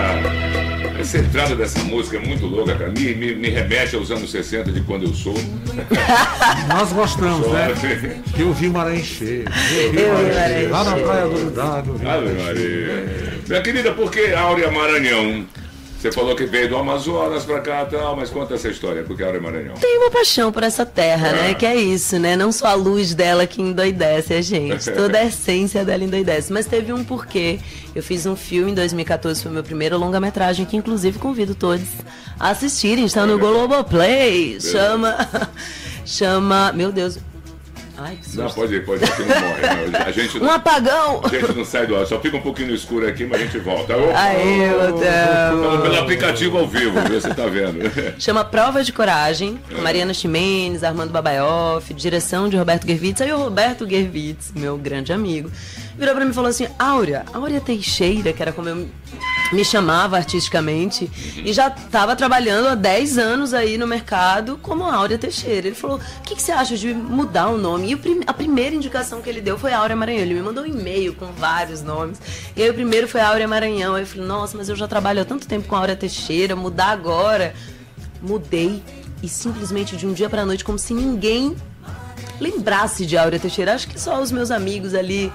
essa 1.08 1.20
entrada 1.20 1.56
dessa 1.56 1.80
música, 1.80 2.18
é 2.18 2.20
muito 2.20 2.46
louca, 2.46 2.76
cara. 2.76 2.92
Me, 2.92 3.16
me, 3.16 3.34
me 3.34 3.50
remete 3.50 3.96
aos 3.96 4.12
anos 4.12 4.30
60 4.30 4.74
de 4.74 4.82
quando 4.82 5.04
eu 5.04 5.14
sou. 5.14 5.34
Nós 6.68 6.92
gostamos, 6.92 7.48
né? 7.50 7.68
Ave 7.68 8.18
Eu 8.38 8.54
vi 8.54 8.70
Maranhão 8.70 9.04
cheio. 9.04 9.46
Eu 9.48 9.92
vi 9.92 10.00
Eu 10.02 10.14
Maranhão 10.14 10.26
vi 10.26 10.34
Maranhão 10.34 10.58
cheio. 10.58 10.70
Lá 10.70 10.84
na. 10.84 10.96
Praia 10.98 11.28
do 11.28 11.52
Dado. 11.52 11.98
cheio. 11.98 12.44
Maria. 12.44 13.40
Minha 13.48 13.62
querida, 13.62 13.94
por 13.94 14.12
que 14.12 14.34
Áurea 14.34 14.70
Maranhão? 14.70 15.46
Você 16.00 16.12
falou 16.12 16.36
que 16.36 16.46
veio 16.46 16.70
do 16.70 16.78
Amazonas 16.78 17.44
pra 17.44 17.60
cá 17.60 17.82
e 17.82 17.98
tal, 17.98 18.16
mas 18.16 18.30
conta 18.30 18.54
essa 18.54 18.70
história, 18.70 19.04
por 19.04 19.18
que 19.18 19.24
Áurea 19.24 19.42
Maranhão? 19.42 19.74
Tenho 19.76 20.02
uma 20.02 20.12
paixão 20.12 20.52
por 20.52 20.62
essa 20.62 20.86
terra, 20.86 21.32
né? 21.32 21.56
Que 21.56 21.66
é 21.66 21.76
isso, 21.76 22.20
né? 22.20 22.36
Não 22.36 22.52
só 22.52 22.68
a 22.68 22.74
luz 22.76 23.16
dela 23.16 23.48
que 23.48 23.62
endoidece 23.64 24.36
a 24.36 24.42
gente, 24.42 24.90
toda 24.94 25.18
a 25.18 25.26
essência 25.26 25.84
dela 25.84 26.04
endoidece. 26.04 26.54
Mas 26.54 26.68
teve 26.68 26.94
um 26.94 27.04
porquê. 27.04 27.60
Eu 27.96 28.04
fiz 28.04 28.28
um 28.28 28.36
filme 28.36 28.72
em 28.72 28.76
2014, 28.76 29.42
foi 29.42 29.52
meu 29.52 29.64
primeiro 29.64 29.98
longa-metragem, 29.98 30.68
que 30.68 30.78
inclusive 30.78 31.18
convido 31.18 31.56
todos 31.56 31.88
a 32.40 32.52
assistirem. 32.52 33.06
Está 33.06 33.26
no 33.26 33.40
Globoplay. 33.40 34.62
Chama. 34.62 35.18
Chama. 36.06 36.72
Meu 36.74 36.92
Deus. 36.92 37.18
Ai, 37.98 38.18
que 38.22 38.38
Não, 38.38 38.44
susto. 38.46 38.60
pode 38.62 38.76
ir, 38.76 38.86
pode 38.86 39.04
ir, 39.04 39.12
que 39.16 39.22
não 39.24 39.28
morre. 39.28 39.90
não. 39.92 40.02
A 40.06 40.12
gente, 40.12 40.38
Um 40.44 40.50
apagão! 40.52 41.22
a 41.24 41.28
gente 41.30 41.54
não 41.54 41.66
sai 41.66 41.88
do 41.88 41.96
ar, 41.96 42.06
só 42.06 42.20
fica 42.20 42.38
um 42.38 42.42
pouquinho 42.42 42.70
no 42.70 42.76
escuro 42.76 43.08
aqui, 43.08 43.26
mas 43.26 43.42
a 43.42 43.44
gente 43.46 43.58
volta. 43.60 43.98
Opa! 43.98 44.20
Aê, 44.20 44.68
meu 44.70 44.92
Deus! 44.94 45.82
pelo 45.82 46.00
aplicativo 46.00 46.58
ao 46.58 46.68
vivo, 46.68 47.00
você 47.10 47.34
tá 47.34 47.46
vendo. 47.48 47.80
Chama 48.20 48.46
Prova 48.46 48.84
de 48.84 48.94
Coragem, 48.94 49.60
com 49.74 49.82
Mariana 49.82 50.14
Ximenes, 50.14 50.84
Armando 50.84 51.12
Babaioff, 51.12 51.94
direção 51.94 52.48
de 52.50 52.56
Roberto 52.58 52.86
Gervitz. 52.88 53.22
Aí 53.22 53.32
o 53.34 53.38
Roberto 53.38 53.90
Gervitz, 53.90 54.52
meu 54.56 54.78
grande 54.78 55.12
amigo, 55.12 55.52
virou 55.98 56.16
pra 56.16 56.24
mim 56.26 56.32
e 56.32 56.34
falou 56.34 56.50
assim: 56.50 56.68
Áurea, 56.78 57.26
Áurea 57.34 57.60
Teixeira, 57.62 58.32
que 58.34 58.42
era 58.42 58.52
como 58.54 58.70
eu 58.70 58.88
me 59.54 59.64
chamava 59.64 60.18
artisticamente, 60.18 61.10
e 61.38 61.54
já 61.54 61.70
estava 61.70 62.18
trabalhando 62.18 62.68
há 62.68 62.76
10 62.76 63.18
anos 63.18 63.54
aí 63.54 63.78
no 63.78 63.88
mercado 63.88 64.60
como 64.62 64.84
Áurea 64.84 65.18
Teixeira. 65.18 65.68
Ele 65.68 65.76
falou: 65.76 65.98
o 65.98 66.22
que, 66.24 66.36
que 66.36 66.42
você 66.42 66.52
acha 66.52 66.76
de 66.76 66.94
mudar 66.94 67.48
o 67.50 67.58
nome? 67.58 67.90
E 67.90 67.94
o 67.94 67.98
prim- 67.98 68.24
a 68.28 68.34
primeira 68.34 68.76
indicação 68.76 69.22
que 69.22 69.30
ele 69.30 69.40
deu 69.42 69.58
foi 69.58 69.72
Áurea 69.74 69.96
Maranhão. 69.96 70.22
Ele 70.22 70.34
me 70.34 70.42
mandou 70.42 70.64
um 70.64 70.68
e-mail 70.68 71.14
com 71.16 71.28
vários 71.34 71.82
nomes. 71.82 72.20
E 72.56 72.62
aí 72.64 72.70
o 72.70 72.74
primeiro 72.74 73.08
foi 73.08 73.22
Áurea 73.22 73.48
Maranhão. 73.48 73.96
Aí 73.96 74.04
eu 74.04 74.08
falei: 74.08 74.26
nossa, 74.28 74.58
mas 74.58 74.68
eu 74.70 74.76
já 74.76 74.88
trabalho 74.88 75.22
há 75.22 75.26
tanto 75.26 75.48
tempo 75.48 75.68
com 75.68 75.76
Áurea 75.76 75.96
Teixeira, 75.96 76.56
mudar 76.56 76.88
agora. 76.90 77.54
Mudei 78.22 78.82
e 79.24 79.30
simplesmente 79.30 79.96
de 79.96 80.06
um 80.06 80.14
dia 80.14 80.30
pra 80.30 80.46
noite, 80.46 80.64
como 80.66 80.78
se 80.78 80.94
ninguém 80.94 81.56
lembrasse 82.40 83.06
de 83.06 83.18
Áurea 83.18 83.40
Teixeira. 83.40 83.74
Acho 83.74 83.88
que 83.88 84.00
só 84.00 84.22
os 84.22 84.32
meus 84.32 84.52
amigos 84.52 84.94
ali 84.94 85.32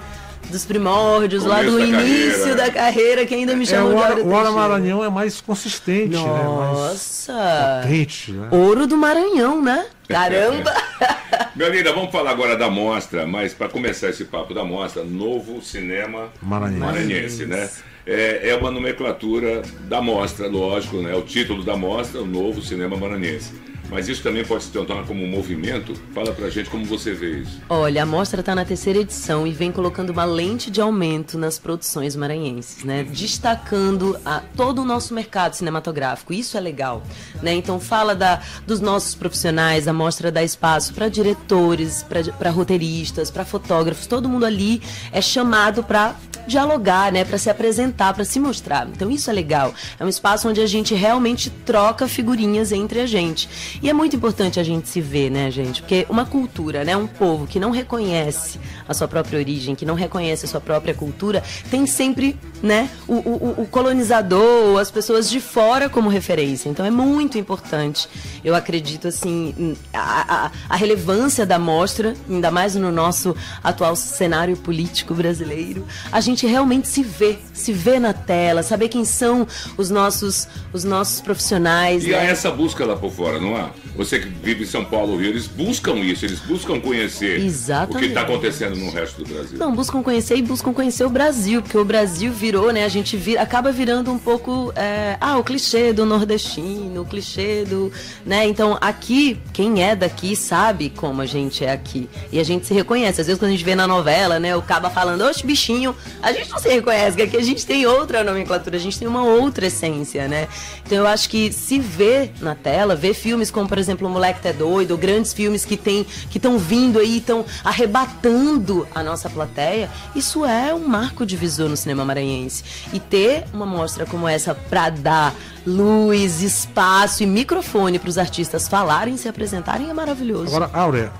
dos 0.49 0.65
primórdios, 0.65 1.43
lá 1.45 1.57
Começo 1.63 1.71
do 1.71 1.79
da 1.79 1.85
início 1.85 2.37
carreira. 2.39 2.55
da 2.55 2.71
carreira, 2.71 3.25
que 3.25 3.33
ainda 3.33 3.55
me 3.55 3.63
É, 3.63 3.65
chamam 3.67 3.95
o 3.97 4.15
de 4.15 4.21
o 4.21 4.29
Hora. 4.29 4.51
Maranhão 4.51 5.03
é 5.03 5.09
mais 5.09 5.41
consistente, 5.41 6.15
né? 6.15 6.21
Mais 6.21 6.43
Nossa! 6.43 7.81
potente, 7.83 8.31
né? 8.31 8.47
Ouro 8.51 8.85
do 8.87 8.97
Maranhão, 8.97 9.61
né? 9.61 9.85
Caramba! 10.07 10.73
Minha 11.55 11.69
linda, 11.69 11.93
vamos 11.93 12.11
falar 12.11 12.31
agora 12.31 12.55
da 12.55 12.69
mostra, 12.69 13.25
mas 13.25 13.53
para 13.53 13.69
começar 13.69 14.09
esse 14.09 14.25
papo 14.25 14.53
da 14.53 14.63
mostra, 14.63 15.03
novo 15.03 15.61
cinema 15.61 16.29
Maranhense. 16.41 16.79
maranhense, 16.79 17.45
né? 17.45 17.69
é, 18.05 18.49
é 18.49 18.55
uma 18.55 18.69
nomenclatura 18.69 19.61
da 19.87 20.01
mostra, 20.01 20.47
lógico, 20.47 20.97
né? 20.97 21.15
O 21.15 21.21
título 21.21 21.63
da 21.63 21.75
mostra, 21.77 22.21
o 22.21 22.25
novo 22.25 22.61
cinema 22.61 22.95
maranhense. 22.97 23.53
Mas 23.89 24.07
isso 24.09 24.23
também 24.23 24.43
pode 24.43 24.63
se 24.63 24.71
tornar 24.71 25.03
como 25.05 25.23
um 25.23 25.27
movimento? 25.27 25.93
Fala 26.13 26.31
pra 26.33 26.49
gente 26.49 26.69
como 26.69 26.83
você 26.85 27.13
vê 27.13 27.39
isso. 27.41 27.61
Olha, 27.69 28.03
a 28.03 28.05
mostra 28.05 28.39
está 28.39 28.55
na 28.55 28.65
terceira 28.65 28.99
edição 28.99 29.45
e 29.45 29.51
vem 29.51 29.71
colocando 29.71 30.09
uma 30.09 30.25
lente 30.25 30.71
de 30.71 30.81
aumento 30.81 31.37
nas 31.37 31.59
produções 31.59 32.15
maranhenses, 32.15 32.83
né? 32.83 33.03
Destacando 33.03 34.17
a- 34.25 34.41
todo 34.55 34.81
o 34.81 34.85
nosso 34.85 35.13
mercado 35.13 35.53
cinematográfico. 35.53 36.33
Isso 36.33 36.57
é 36.57 36.59
legal, 36.59 37.03
né? 37.41 37.53
Então 37.53 37.79
fala 37.79 38.15
da, 38.15 38.41
dos 38.65 38.79
nossos 38.79 39.13
profissionais, 39.15 39.87
a 39.87 39.93
mostra 39.93 40.31
dá 40.31 40.41
espaço 40.43 40.93
para 40.93 41.07
diretores, 41.09 42.03
para 42.39 42.49
roteiristas, 42.49 43.29
para 43.29 43.45
fotógrafos. 43.45 44.07
Todo 44.07 44.27
mundo 44.29 44.45
ali 44.45 44.81
é 45.11 45.21
chamado 45.21 45.83
para 45.83 46.15
dialogar, 46.47 47.11
né, 47.11 47.23
para 47.23 47.37
se 47.37 47.49
apresentar, 47.49 48.13
para 48.13 48.25
se 48.25 48.39
mostrar. 48.39 48.87
Então 48.87 49.09
isso 49.09 49.29
é 49.29 49.33
legal. 49.33 49.73
É 49.99 50.03
um 50.03 50.09
espaço 50.09 50.47
onde 50.49 50.61
a 50.61 50.67
gente 50.67 50.93
realmente 50.93 51.49
troca 51.49 52.07
figurinhas 52.07 52.71
entre 52.71 52.99
a 52.99 53.05
gente. 53.05 53.49
E 53.81 53.89
é 53.89 53.93
muito 53.93 54.15
importante 54.15 54.59
a 54.59 54.63
gente 54.63 54.87
se 54.89 55.01
ver, 55.01 55.29
né, 55.29 55.49
gente? 55.51 55.81
Porque 55.81 56.05
uma 56.09 56.25
cultura, 56.25 56.83
né, 56.83 56.95
um 56.95 57.07
povo 57.07 57.47
que 57.47 57.59
não 57.59 57.71
reconhece 57.71 58.59
a 58.87 58.93
sua 58.93 59.07
própria 59.07 59.39
origem, 59.39 59.75
que 59.75 59.85
não 59.85 59.95
reconhece 59.95 60.45
a 60.45 60.47
sua 60.47 60.61
própria 60.61 60.93
cultura, 60.93 61.43
tem 61.69 61.85
sempre, 61.85 62.37
né, 62.61 62.89
o, 63.07 63.13
o, 63.15 63.61
o 63.61 63.67
colonizador, 63.67 64.79
as 64.79 64.91
pessoas 64.91 65.29
de 65.29 65.39
fora 65.39 65.89
como 65.89 66.09
referência. 66.09 66.69
Então 66.69 66.85
é 66.85 66.91
muito 66.91 67.37
importante. 67.37 68.07
Eu 68.43 68.55
acredito 68.55 69.07
assim 69.07 69.75
a, 69.93 70.45
a, 70.45 70.51
a 70.69 70.75
relevância 70.75 71.45
da 71.45 71.59
mostra, 71.59 72.13
ainda 72.29 72.51
mais 72.51 72.75
no 72.75 72.91
nosso 72.91 73.35
atual 73.63 73.95
cenário 73.95 74.55
político 74.57 75.13
brasileiro, 75.13 75.85
a 76.11 76.19
gente 76.19 76.32
realmente 76.41 76.87
se 76.87 77.03
vê, 77.03 77.37
se 77.53 77.71
vê 77.71 77.99
na 77.99 78.13
tela, 78.13 78.63
saber 78.63 78.89
quem 78.89 79.05
são 79.05 79.47
os 79.77 79.89
nossos 79.89 80.47
os 80.73 80.83
nossos 80.83 81.21
profissionais. 81.21 82.05
E 82.05 82.13
há 82.13 82.19
né? 82.19 82.31
essa 82.31 82.51
busca 82.51 82.85
lá 82.85 82.95
por 82.95 83.11
fora, 83.11 83.39
não 83.39 83.55
há? 83.55 83.69
Você 83.95 84.19
que 84.19 84.27
vive 84.27 84.63
em 84.63 84.67
São 84.67 84.83
Paulo, 84.83 85.17
Rio, 85.17 85.29
eles 85.29 85.45
buscam 85.45 85.95
isso, 85.95 86.25
eles 86.25 86.39
buscam 86.39 86.79
conhecer 86.79 87.39
Exatamente. 87.39 87.95
o 87.95 87.99
que 87.99 88.05
está 88.07 88.21
acontecendo 88.21 88.75
no 88.75 88.89
resto 88.89 89.23
do 89.23 89.31
Brasil. 89.31 89.57
Não, 89.59 89.73
buscam 89.73 90.01
conhecer 90.01 90.35
e 90.35 90.41
buscam 90.41 90.73
conhecer 90.73 91.05
o 91.05 91.09
Brasil, 91.09 91.61
porque 91.61 91.77
o 91.77 91.85
Brasil 91.85 92.31
virou, 92.33 92.71
né? 92.71 92.85
A 92.85 92.89
gente 92.89 93.15
vira, 93.15 93.41
acaba 93.41 93.71
virando 93.71 94.11
um 94.11 94.17
pouco, 94.17 94.73
é, 94.75 95.15
ah, 95.21 95.37
o 95.37 95.43
clichê 95.43 95.93
do 95.93 96.05
nordestino, 96.05 97.01
o 97.01 97.05
clichê 97.05 97.65
do, 97.65 97.91
né? 98.25 98.47
Então 98.47 98.77
aqui, 98.81 99.39
quem 99.53 99.83
é 99.83 99.95
daqui 99.95 100.35
sabe 100.35 100.89
como 100.89 101.21
a 101.21 101.25
gente 101.25 101.63
é 101.63 101.71
aqui 101.71 102.09
e 102.31 102.39
a 102.39 102.43
gente 102.43 102.65
se 102.65 102.73
reconhece. 102.73 103.21
Às 103.21 103.27
vezes 103.27 103.39
quando 103.39 103.49
a 103.49 103.51
gente 103.51 103.63
vê 103.63 103.75
na 103.75 103.87
novela, 103.87 104.39
né, 104.39 104.55
o 104.55 104.61
caba 104.61 104.89
falando, 104.89 105.21
oxe, 105.21 105.45
bichinho, 105.45 105.95
a 106.21 106.31
gente 106.31 106.49
não 106.49 106.57
se 106.57 106.69
reconhece, 106.69 107.11
porque 107.11 107.23
aqui 107.23 107.37
a 107.37 107.42
gente 107.43 107.65
tem 107.65 107.85
outra 107.85 108.23
nomenclatura, 108.23 108.77
a 108.77 108.79
gente 108.79 108.97
tem 108.97 109.07
uma 109.07 109.23
outra 109.23 109.67
essência, 109.67 110.27
né? 110.27 110.47
Então 110.85 110.97
eu 110.97 111.07
acho 111.07 111.29
que 111.29 111.51
se 111.51 111.79
vê 111.79 112.31
na 112.41 112.55
tela, 112.55 112.95
ver 112.95 113.13
filmes 113.13 113.51
como, 113.51 113.67
por 113.67 113.77
exemplo, 113.77 114.07
O 114.07 114.11
Moleque 114.11 114.41
Tá 114.41 114.51
Doido, 114.51 114.91
ou 114.91 114.97
grandes 114.97 115.33
filmes 115.33 115.65
que 115.65 115.77
tem, 115.77 116.03
que 116.29 116.37
estão 116.37 116.57
vindo 116.57 116.99
aí, 116.99 117.17
estão 117.17 117.45
arrebatando 117.63 118.87
a 118.93 119.03
nossa 119.03 119.29
plateia, 119.29 119.89
isso 120.15 120.45
é 120.45 120.73
um 120.73 120.87
marco 120.87 121.25
divisor 121.25 121.69
no 121.69 121.77
cinema 121.77 122.03
maranhense. 122.05 122.63
E 122.91 122.99
ter 122.99 123.45
uma 123.53 123.65
mostra 123.65 124.05
como 124.05 124.27
essa 124.27 124.53
pra 124.53 124.89
dar 124.89 125.35
luz, 125.65 126.41
espaço 126.41 127.23
e 127.23 127.25
microfone 127.25 127.99
para 127.99 128.09
os 128.09 128.17
artistas 128.17 128.67
falarem, 128.67 129.17
se 129.17 129.27
apresentarem 129.27 129.89
é 129.89 129.93
maravilhoso. 129.93 130.55
Agora, 130.55 130.69
Áurea, 130.73 131.11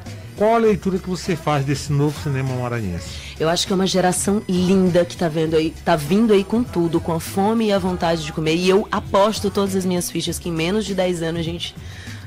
qual 0.44 0.56
a 0.56 0.58
leitura 0.58 1.00
que 1.00 1.10
você 1.10 1.38
faz 1.38 1.64
desse 1.64 1.90
novo 1.94 2.22
cinema 2.22 2.54
maranhense? 2.56 3.08
Eu 3.40 3.48
acho 3.48 3.66
que 3.66 3.72
é 3.72 3.76
uma 3.78 3.88
geração 3.88 4.44
linda 4.50 5.06
que 5.06 5.16
tá 5.16 5.30
vendo 5.30 5.56
aí, 5.56 5.74
tá 5.86 5.96
vindo 5.96 6.34
aí 6.34 6.44
com 6.44 6.62
tudo, 6.62 7.00
com 7.00 7.14
a 7.14 7.20
fome 7.22 7.68
e 7.68 7.72
a 7.72 7.80
vontade 7.80 8.26
de 8.26 8.34
comer. 8.34 8.56
E 8.56 8.68
eu 8.68 8.86
aposto 8.92 9.50
todas 9.50 9.74
as 9.74 9.86
minhas 9.86 10.12
fichas 10.12 10.38
que 10.38 10.50
em 10.50 10.52
menos 10.52 10.84
de 10.84 10.94
10 10.94 11.24
anos 11.24 11.40
a 11.40 11.44
gente 11.44 11.74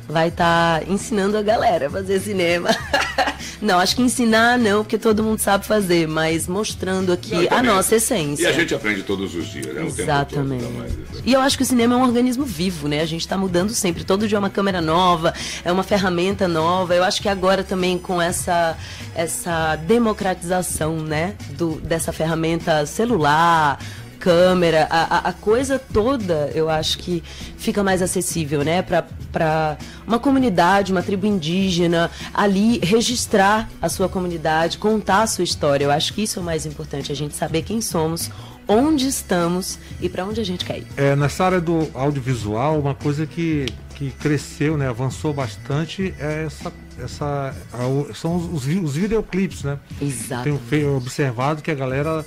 vai 0.08 0.28
estar 0.28 0.88
ensinando 0.88 1.36
a 1.36 1.42
galera 1.42 1.88
a 1.88 1.90
fazer 1.90 2.20
cinema. 2.20 2.70
não, 3.60 3.78
acho 3.78 3.96
que 3.96 4.02
ensinar 4.02 4.58
não, 4.58 4.82
porque 4.84 4.98
todo 4.98 5.22
mundo 5.22 5.38
sabe 5.38 5.66
fazer, 5.66 6.06
mas 6.06 6.46
mostrando 6.46 7.12
aqui 7.12 7.48
Não, 7.48 7.58
a 7.58 7.62
nossa 7.62 7.96
essência. 7.96 8.44
E 8.44 8.46
a 8.46 8.52
gente 8.52 8.74
aprende 8.74 9.02
todos 9.02 9.34
os 9.34 9.46
dias, 9.48 9.66
né? 9.66 9.82
O 9.82 9.86
tempo 9.86 10.02
Exatamente. 10.02 10.62
todo, 10.64 10.72
então, 10.72 10.98
mas- 11.12 11.22
E 11.24 11.32
eu 11.32 11.40
acho 11.40 11.56
que 11.56 11.62
o 11.62 11.66
cinema 11.66 11.94
é 11.94 11.98
um 11.98 12.02
organismo 12.02 12.44
vivo, 12.44 12.86
né? 12.86 13.00
A 13.00 13.06
gente 13.06 13.22
está 13.22 13.36
mudando 13.36 13.70
sempre. 13.70 14.04
Todo 14.04 14.28
dia 14.28 14.36
é 14.36 14.38
uma 14.38 14.50
câmera 14.50 14.80
nova, 14.80 15.34
é 15.64 15.72
uma 15.72 15.82
ferramenta 15.82 16.46
nova. 16.46 16.94
Eu 16.94 17.02
acho 17.02 17.20
que 17.20 17.28
agora 17.28 17.64
também 17.64 17.98
com 17.98 18.22
essa, 18.22 18.76
essa 19.14 19.76
democratização, 19.76 20.96
né? 21.00 21.34
Do, 21.50 21.80
dessa 21.80 22.12
ferramenta 22.12 22.86
celular, 22.86 23.78
câmera, 24.30 24.88
a, 24.90 25.18
a- 25.18 25.28
a 25.28 25.32
coisa 25.32 25.78
toda, 25.78 26.50
eu 26.52 26.68
acho 26.68 26.98
que 26.98 27.22
fica 27.56 27.84
mais 27.84 28.02
acessível, 28.02 28.64
né? 28.64 28.82
Para 28.82 29.76
uma 30.04 30.18
comunidade, 30.18 30.90
uma 30.90 31.00
tribo 31.00 31.26
indígena, 31.26 32.10
ali 32.34 32.80
registrar 32.82 33.68
a 33.80 33.88
sua 33.88 34.08
comunidade, 34.08 34.78
contar 34.78 35.22
a 35.22 35.26
sua 35.28 35.44
história. 35.44 35.84
Eu 35.84 35.92
acho 35.92 36.12
que 36.12 36.24
isso 36.24 36.40
é 36.40 36.42
o 36.42 36.44
mais 36.44 36.66
importante, 36.66 37.12
a 37.12 37.14
gente 37.14 37.36
saber 37.36 37.62
quem 37.62 37.80
somos, 37.80 38.28
onde 38.66 39.06
estamos 39.06 39.78
e 40.00 40.08
para 40.08 40.24
onde 40.24 40.40
a 40.40 40.44
gente 40.44 40.64
quer 40.64 40.78
ir. 40.78 40.86
É, 40.96 41.14
nessa 41.14 41.44
área 41.44 41.60
do 41.60 41.88
audiovisual, 41.94 42.80
uma 42.80 42.96
coisa 42.96 43.26
que, 43.26 43.66
que 43.94 44.10
cresceu, 44.10 44.76
né, 44.76 44.88
avançou 44.88 45.32
bastante 45.32 46.12
é 46.18 46.46
essa, 46.46 46.72
essa 47.00 47.54
a- 47.72 48.14
são 48.14 48.34
os, 48.34 48.52
os, 48.52 48.64
vi- 48.64 48.80
os 48.80 48.96
videoclipes, 48.96 49.62
né? 49.62 49.78
Exato. 50.02 50.58
Tenho 50.68 50.96
observado 50.96 51.62
que 51.62 51.70
a 51.70 51.74
galera 51.76 52.24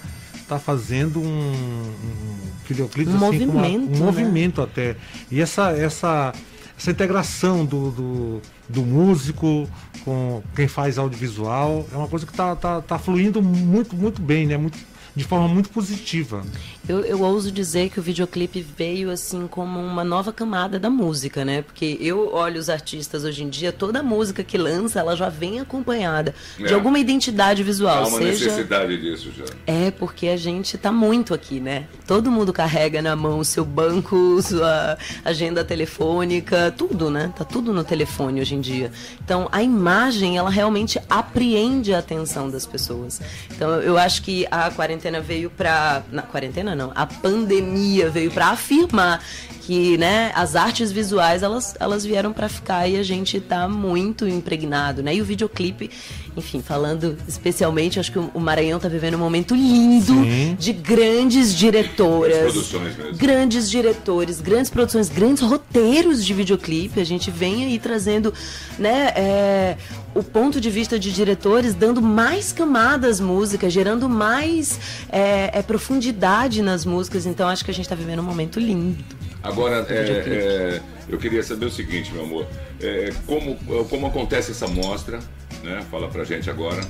tá 0.49 0.59
fazendo 0.59 1.19
um, 1.21 1.51
um 1.51 2.35
videoclipe 2.67 3.09
Um 3.11 3.15
assim, 3.27 3.45
com 3.45 3.51
uma- 3.53 3.61
movimento, 3.61 3.87
um 3.95 3.99
né? 3.99 4.05
movimento 4.05 4.61
até. 4.61 4.95
E 5.31 5.39
essa 5.39 5.71
essa 5.71 6.33
essa 6.77 6.91
integração 6.91 7.65
do, 7.65 7.91
do, 7.91 8.41
do 8.69 8.81
músico 8.83 9.67
com 10.05 10.41
quem 10.55 10.67
faz 10.67 10.97
audiovisual 10.97 11.85
é 11.93 11.95
uma 11.97 12.07
coisa 12.07 12.25
que 12.25 12.31
tá, 12.33 12.55
tá, 12.55 12.81
tá 12.81 12.97
fluindo 12.97 13.41
muito 13.41 13.95
muito 13.95 14.21
bem, 14.21 14.47
né? 14.47 14.57
Muito, 14.57 14.77
de 15.19 15.25
forma 15.25 15.49
muito 15.49 15.69
positiva. 15.69 16.41
Eu, 16.87 17.01
eu 17.01 17.21
ouso 17.21 17.51
dizer 17.51 17.89
que 17.89 17.99
o 17.99 18.01
videoclipe 18.01 18.65
veio 18.77 19.11
assim 19.11 19.47
como 19.47 19.77
uma 19.77 20.01
nova 20.03 20.31
camada 20.31 20.79
da 20.79 20.89
música, 20.89 21.43
né? 21.43 21.61
Porque 21.61 21.97
eu 21.99 22.33
olho 22.33 22.57
os 22.57 22.69
artistas 22.69 23.25
hoje 23.25 23.43
em 23.43 23.49
dia, 23.49 23.73
toda 23.73 24.01
música 24.01 24.45
que 24.45 24.57
lança, 24.57 24.97
ela 24.99 25.17
já 25.17 25.27
vem 25.27 25.59
acompanhada 25.59 26.33
É. 26.57 26.63
de 26.63 26.73
alguma 26.73 26.97
identidade 26.97 27.61
visual, 27.63 28.05
Há 28.05 28.07
uma 28.07 28.17
seja 28.17 28.45
necessidade 28.45 28.97
disso 28.97 29.29
já. 29.37 29.43
É, 29.67 29.91
porque 29.91 30.29
a 30.29 30.37
gente 30.37 30.77
tá 30.77 30.89
muito 30.91 31.33
aqui, 31.33 31.59
né? 31.59 31.85
Todo 32.07 32.31
mundo 32.31 32.53
carrega 32.53 33.01
na 33.01 33.13
mão 33.13 33.39
o 33.39 33.45
seu 33.45 33.65
banco, 33.65 34.41
sua 34.41 34.97
agenda 35.25 35.65
telefônica, 35.65 36.73
tudo, 36.77 37.11
né? 37.11 37.31
Tá 37.37 37.43
tudo 37.43 37.73
no 37.73 37.83
telefone 37.83 38.39
hoje 38.39 38.55
em 38.55 38.61
dia. 38.61 38.89
Então, 39.23 39.49
a 39.51 39.61
imagem, 39.61 40.37
ela 40.37 40.49
realmente 40.49 40.97
apreende 41.09 41.93
a 41.93 41.99
atenção 41.99 42.49
das 42.49 42.65
pessoas. 42.65 43.21
Então, 43.51 43.69
eu 43.81 43.97
acho 43.97 44.21
que 44.23 44.47
a 44.49 44.71
quarentena 44.71 45.08
veio 45.19 45.49
pra. 45.49 46.03
Na 46.11 46.21
quarentena 46.21 46.75
não, 46.75 46.91
a 46.93 47.07
pandemia 47.07 48.09
veio 48.09 48.29
pra 48.29 48.49
afirmar 48.49 49.23
que, 49.69 49.99
né, 49.99 50.31
as 50.33 50.55
artes 50.55 50.91
visuais, 50.91 51.43
elas, 51.43 51.75
elas 51.79 52.03
vieram 52.03 52.33
pra 52.33 52.49
ficar 52.49 52.87
e 52.87 52.97
a 52.97 53.03
gente 53.03 53.39
tá 53.39 53.69
muito 53.69 54.27
impregnado, 54.27 55.03
né? 55.03 55.13
E 55.13 55.21
o 55.21 55.23
videoclipe, 55.23 55.91
enfim, 56.35 56.59
falando 56.59 57.15
especialmente, 57.27 57.99
acho 57.99 58.11
que 58.11 58.17
o 58.17 58.39
Maranhão 58.39 58.79
tá 58.79 58.89
vivendo 58.89 59.13
um 59.13 59.19
momento 59.19 59.53
lindo 59.53 60.23
Sim. 60.23 60.57
de 60.57 60.73
grandes 60.73 61.55
diretoras. 61.55 62.35
Grandes 62.35 62.51
produções 62.51 62.97
mesmo. 62.97 63.17
Grandes 63.17 63.69
diretores, 63.69 64.41
grandes 64.41 64.71
produções, 64.71 65.07
grandes 65.07 65.43
roteiros 65.43 66.25
de 66.25 66.33
videoclipe. 66.33 66.99
A 66.99 67.05
gente 67.05 67.29
vem 67.29 67.65
aí 67.65 67.77
trazendo, 67.77 68.33
né, 68.79 69.13
é, 69.15 69.77
o 70.15 70.23
ponto 70.23 70.59
de 70.59 70.71
vista 70.71 70.97
de 70.97 71.13
diretores, 71.13 71.75
dando 71.75 72.01
mais 72.01 72.51
camadas 72.51 73.11
às 73.11 73.19
músicas, 73.19 73.71
gerando 73.71 74.09
mais 74.09 74.79
é, 75.11 75.59
é, 75.59 75.61
profundidade 75.61 76.63
nas 76.63 76.85
músicas. 76.85 77.27
Então 77.27 77.47
acho 77.47 77.63
que 77.63 77.69
a 77.69 77.73
gente 77.73 77.87
tá 77.87 77.93
vivendo 77.93 78.17
um 78.17 78.23
momento 78.23 78.59
lindo. 78.59 79.18
Agora, 79.41 79.85
é, 79.89 80.03
Videoclipe. 80.03 80.37
é, 80.37 80.81
eu 81.07 81.17
queria 81.17 81.41
saber 81.43 81.65
o 81.65 81.71
seguinte, 81.71 82.11
meu 82.13 82.23
amor. 82.23 82.45
É, 82.81 83.11
como, 83.25 83.55
como 83.85 84.07
acontece 84.07 84.51
essa 84.51 84.67
mostra? 84.67 85.19
Né? 85.63 85.83
Fala 85.89 86.07
pra 86.07 86.23
gente 86.23 86.49
agora 86.49 86.81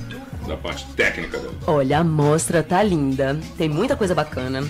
da 0.46 0.56
parte 0.56 0.86
técnica 0.94 1.38
dela. 1.38 1.54
Olha, 1.66 1.98
a 1.98 2.04
mostra 2.04 2.62
tá 2.62 2.82
linda. 2.82 3.38
Tem 3.56 3.68
muita 3.68 3.96
coisa 3.96 4.14
bacana. 4.14 4.62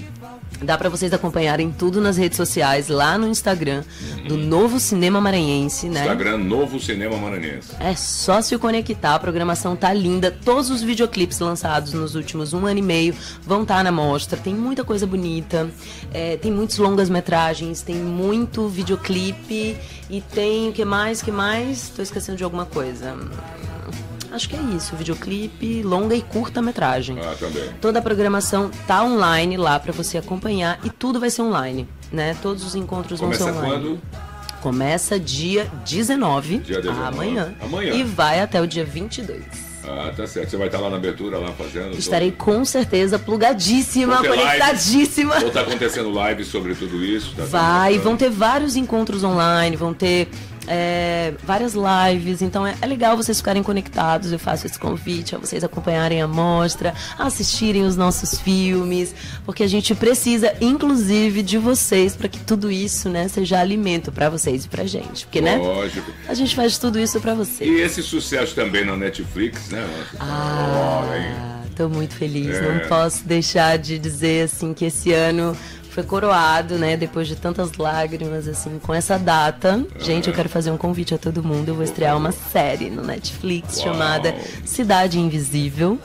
Dá 0.62 0.76
pra 0.76 0.88
vocês 0.88 1.12
acompanharem 1.12 1.70
tudo 1.70 2.00
nas 2.00 2.16
redes 2.16 2.36
sociais, 2.36 2.88
lá 2.88 3.16
no 3.16 3.26
Instagram 3.26 3.82
do 4.28 4.36
Novo 4.36 4.78
Cinema 4.78 5.20
Maranhense, 5.20 5.88
né? 5.88 6.00
Instagram 6.00 6.38
Novo 6.38 6.78
Cinema 6.78 7.16
Maranhense. 7.16 7.70
É 7.80 7.94
só 7.96 8.42
se 8.42 8.56
conectar, 8.58 9.14
a 9.14 9.18
programação 9.18 9.74
tá 9.74 9.92
linda. 9.92 10.30
Todos 10.30 10.70
os 10.70 10.82
videoclipes 10.82 11.38
lançados 11.40 11.94
nos 11.94 12.14
últimos 12.14 12.52
um 12.52 12.66
ano 12.66 12.78
e 12.78 12.82
meio 12.82 13.14
vão 13.42 13.62
estar 13.62 13.82
na 13.82 13.90
mostra. 13.90 14.38
Tem 14.38 14.54
muita 14.54 14.84
coisa 14.84 15.06
bonita, 15.06 15.70
é, 16.12 16.36
tem 16.36 16.52
muitos 16.52 16.78
longas 16.78 17.08
metragens, 17.08 17.82
tem 17.82 17.96
muito 17.96 18.68
videoclipe 18.68 19.76
e 20.10 20.20
tem 20.20 20.68
o 20.68 20.72
que 20.72 20.84
mais, 20.84 21.22
que 21.22 21.32
mais? 21.32 21.88
Tô 21.88 22.02
esquecendo 22.02 22.36
de 22.36 22.44
alguma 22.44 22.66
coisa. 22.66 23.16
Acho 24.32 24.48
que 24.48 24.56
é 24.56 24.60
isso. 24.76 24.94
Videoclipe, 24.96 25.82
longa 25.82 26.14
e 26.14 26.22
curta-metragem. 26.22 27.18
Ah, 27.20 27.34
também. 27.38 27.64
Toda 27.80 27.98
a 27.98 28.02
programação 28.02 28.70
tá 28.86 29.02
online 29.02 29.56
lá 29.56 29.78
pra 29.78 29.92
você 29.92 30.18
acompanhar 30.18 30.78
e 30.84 30.90
tudo 30.90 31.18
vai 31.20 31.30
ser 31.30 31.42
online, 31.42 31.88
né? 32.12 32.36
Todos 32.42 32.64
os 32.64 32.74
encontros 32.74 33.20
Começa 33.20 33.44
vão 33.44 33.52
ser 33.54 33.58
online. 33.66 33.84
quando? 33.84 34.00
Começa 34.60 35.18
dia 35.18 35.70
19, 35.86 36.58
Dia 36.58 36.82
19. 36.82 37.06
amanhã, 37.08 37.54
Amanhã. 37.62 37.94
e 37.94 38.02
vai 38.04 38.40
até 38.40 38.60
o 38.60 38.66
dia 38.66 38.84
22. 38.84 39.42
Ah, 39.82 40.12
tá 40.14 40.26
certo. 40.26 40.50
Você 40.50 40.56
vai 40.58 40.66
estar 40.68 40.78
lá 40.78 40.90
na 40.90 40.96
abertura, 40.96 41.38
lá 41.38 41.50
fazendo. 41.52 41.96
Estarei 41.98 42.30
com 42.30 42.62
certeza 42.64 43.18
plugadíssima, 43.18 44.18
conectadíssima. 44.18 45.34
Ou 45.42 45.50
tá 45.50 45.62
acontecendo 45.62 46.10
live 46.10 46.44
sobre 46.44 46.74
tudo 46.74 47.02
isso? 47.02 47.34
Tá 47.34 47.44
Vai, 47.44 47.98
vão 47.98 48.16
ter 48.16 48.28
vários 48.30 48.76
encontros 48.76 49.24
online, 49.24 49.76
vão 49.76 49.94
ter 49.94 50.28
é, 50.72 51.34
várias 51.42 51.74
lives, 51.74 52.40
então 52.42 52.64
é, 52.64 52.76
é 52.80 52.86
legal 52.86 53.16
vocês 53.16 53.38
ficarem 53.38 53.60
conectados. 53.60 54.30
Eu 54.30 54.38
faço 54.38 54.66
esse 54.66 54.78
convite 54.78 55.34
a 55.34 55.38
vocês 55.38 55.64
acompanharem 55.64 56.22
a 56.22 56.28
mostra, 56.28 56.94
assistirem 57.18 57.82
os 57.82 57.96
nossos 57.96 58.40
filmes, 58.40 59.12
porque 59.44 59.64
a 59.64 59.66
gente 59.66 59.92
precisa, 59.96 60.54
inclusive, 60.60 61.42
de 61.42 61.58
vocês 61.58 62.14
para 62.14 62.28
que 62.28 62.38
tudo 62.38 62.70
isso, 62.70 63.08
né, 63.08 63.26
seja 63.26 63.58
alimento 63.58 64.12
para 64.12 64.30
vocês 64.30 64.64
e 64.64 64.68
pra 64.68 64.84
gente, 64.84 65.26
porque, 65.26 65.40
né? 65.40 65.56
Lógico. 65.56 66.12
A 66.28 66.34
gente 66.34 66.54
faz 66.54 66.78
tudo 66.78 67.00
isso 67.00 67.20
para 67.20 67.34
vocês. 67.34 67.68
E 67.68 67.80
esse 67.80 68.00
sucesso 68.00 68.54
também 68.54 68.84
na 68.84 68.96
Netflix, 68.96 69.70
né? 69.70 69.84
Ah, 70.20 71.62
tô 71.74 71.88
muito 71.88 72.14
feliz. 72.14 72.54
É. 72.54 72.60
Não 72.60 72.88
posso 72.88 73.24
deixar 73.24 73.76
de 73.76 73.98
dizer 73.98 74.44
assim 74.44 74.72
que 74.72 74.84
esse 74.84 75.12
ano 75.12 75.56
foi 75.90 76.02
coroado, 76.04 76.76
né? 76.78 76.96
Depois 76.96 77.26
de 77.28 77.36
tantas 77.36 77.72
lágrimas, 77.76 78.46
assim, 78.48 78.78
com 78.78 78.94
essa 78.94 79.18
data. 79.18 79.84
Gente, 79.98 80.28
eu 80.28 80.34
quero 80.34 80.48
fazer 80.48 80.70
um 80.70 80.76
convite 80.76 81.14
a 81.14 81.18
todo 81.18 81.42
mundo. 81.42 81.68
Eu 81.68 81.74
vou 81.74 81.84
estrear 81.84 82.16
uma 82.16 82.32
série 82.32 82.88
no 82.90 83.02
Netflix 83.02 83.76
Uau. 83.78 83.86
chamada 83.92 84.34
Cidade 84.64 85.18
Invisível. 85.18 85.98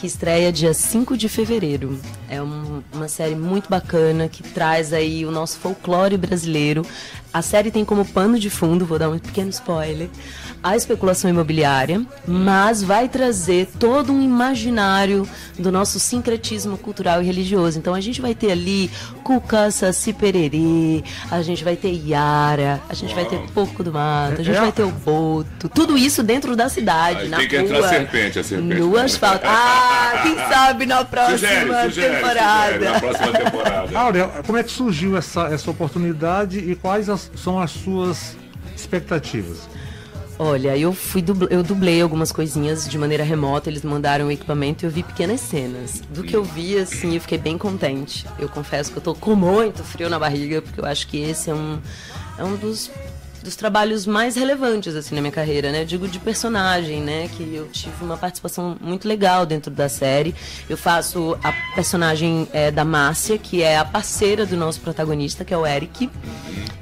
Que 0.00 0.06
estreia 0.06 0.50
dia 0.50 0.72
5 0.72 1.14
de 1.14 1.28
fevereiro. 1.28 2.00
É 2.26 2.40
um- 2.40 2.82
uma 2.90 3.06
série 3.06 3.34
muito 3.34 3.68
bacana 3.68 4.28
que 4.28 4.42
traz 4.42 4.94
aí 4.94 5.26
o 5.26 5.30
nosso 5.30 5.58
folclore 5.58 6.16
brasileiro. 6.16 6.86
A 7.32 7.42
série 7.42 7.70
tem 7.70 7.84
como 7.84 8.04
pano 8.04 8.38
de 8.38 8.50
fundo, 8.50 8.84
vou 8.84 8.98
dar 8.98 9.08
um 9.08 9.18
pequeno 9.18 9.50
spoiler, 9.50 10.08
a 10.62 10.76
especulação 10.76 11.30
imobiliária, 11.30 12.02
mas 12.26 12.82
vai 12.82 13.08
trazer 13.08 13.68
todo 13.78 14.12
um 14.12 14.20
imaginário 14.20 15.26
do 15.58 15.70
nosso 15.70 16.00
sincretismo 16.00 16.76
cultural 16.76 17.22
e 17.22 17.24
religioso. 17.26 17.78
Então 17.78 17.94
a 17.94 18.00
gente 18.00 18.20
vai 18.20 18.34
ter 18.34 18.50
ali 18.50 18.90
Cuca, 19.22 19.70
Saci 19.70 20.12
Pererê, 20.12 21.04
a 21.30 21.40
gente 21.40 21.62
vai 21.62 21.76
ter 21.76 21.92
Yara, 22.04 22.80
a 22.88 22.94
gente 22.94 23.14
vai 23.14 23.24
ter 23.24 23.38
Porco 23.54 23.84
do 23.84 23.92
Mato, 23.92 24.40
a 24.40 24.44
gente 24.44 24.56
É, 24.56 24.58
é. 24.58 24.60
vai 24.62 24.72
ter 24.72 24.82
o 24.82 24.90
Boto, 24.90 25.68
tudo 25.68 25.96
isso 25.96 26.22
dentro 26.24 26.56
da 26.56 26.68
cidade, 26.68 27.20
Aí 27.20 27.28
na 27.28 27.36
tem 27.38 27.48
que 27.48 27.56
rua, 27.56 27.66
entrar 27.66 27.86
a 27.86 27.88
serpente, 27.88 28.38
a 28.40 28.44
serpente. 28.44 28.80
no 28.80 28.96
asfalto. 28.98 29.46
Ah, 29.46 30.20
quem 30.24 30.34
sabe 30.52 30.84
na 30.84 31.04
próxima 31.04 31.38
Sugere, 31.38 31.84
sugere, 31.90 32.14
temporada. 32.16 32.72
sugere, 32.72 32.84
na 32.92 33.00
próxima 33.00 33.32
temporada. 33.32 33.98
Áurea, 33.98 34.28
como 34.44 34.58
é 34.58 34.62
que 34.64 34.70
surgiu 34.72 35.16
essa, 35.16 35.42
essa 35.46 35.70
oportunidade 35.70 36.58
e 36.58 36.74
quais 36.74 37.08
as- 37.08 37.19
são 37.34 37.58
as 37.60 37.70
suas 37.72 38.36
expectativas? 38.76 39.68
Olha, 40.38 40.74
eu 40.74 40.94
fui 40.94 41.20
dubl- 41.20 41.48
eu 41.50 41.62
dublei 41.62 42.00
algumas 42.00 42.32
coisinhas 42.32 42.88
de 42.88 42.96
maneira 42.96 43.22
remota, 43.22 43.68
eles 43.68 43.82
mandaram 43.82 44.28
o 44.28 44.32
equipamento 44.32 44.82
e 44.82 44.86
eu 44.86 44.90
vi 44.90 45.02
pequenas 45.02 45.38
cenas. 45.40 46.02
Do 46.08 46.22
que 46.22 46.34
eu 46.34 46.42
vi, 46.42 46.78
assim, 46.78 47.14
eu 47.14 47.20
fiquei 47.20 47.36
bem 47.36 47.58
contente. 47.58 48.26
Eu 48.38 48.48
confesso 48.48 48.90
que 48.90 48.96
eu 48.96 49.02
tô 49.02 49.14
com 49.14 49.34
muito 49.34 49.84
frio 49.84 50.08
na 50.08 50.18
barriga, 50.18 50.62
porque 50.62 50.80
eu 50.80 50.86
acho 50.86 51.06
que 51.08 51.18
esse 51.18 51.50
é 51.50 51.54
um, 51.54 51.78
é 52.38 52.44
um 52.44 52.56
dos, 52.56 52.90
dos 53.42 53.56
trabalhos 53.56 54.06
mais 54.06 54.36
relevantes, 54.36 54.94
assim, 54.94 55.14
na 55.14 55.20
minha 55.20 55.32
carreira, 55.32 55.72
né? 55.72 55.82
Eu 55.82 55.86
digo 55.86 56.08
de 56.08 56.18
personagem, 56.18 57.00
né? 57.00 57.28
Que 57.36 57.54
eu 57.54 57.68
tive 57.68 58.04
uma 58.04 58.16
participação 58.16 58.76
muito 58.80 59.08
legal 59.08 59.46
dentro 59.46 59.70
da 59.70 59.88
série. 59.88 60.34
Eu 60.68 60.76
faço 60.76 61.38
a 61.42 61.52
personagem 61.74 62.46
é, 62.52 62.70
da 62.70 62.84
Márcia, 62.84 63.38
que 63.38 63.62
é 63.62 63.78
a 63.78 63.84
parceira 63.84 64.44
do 64.44 64.56
nosso 64.56 64.80
protagonista, 64.80 65.44
que 65.44 65.54
é 65.54 65.56
o 65.56 65.66
Eric. 65.66 66.10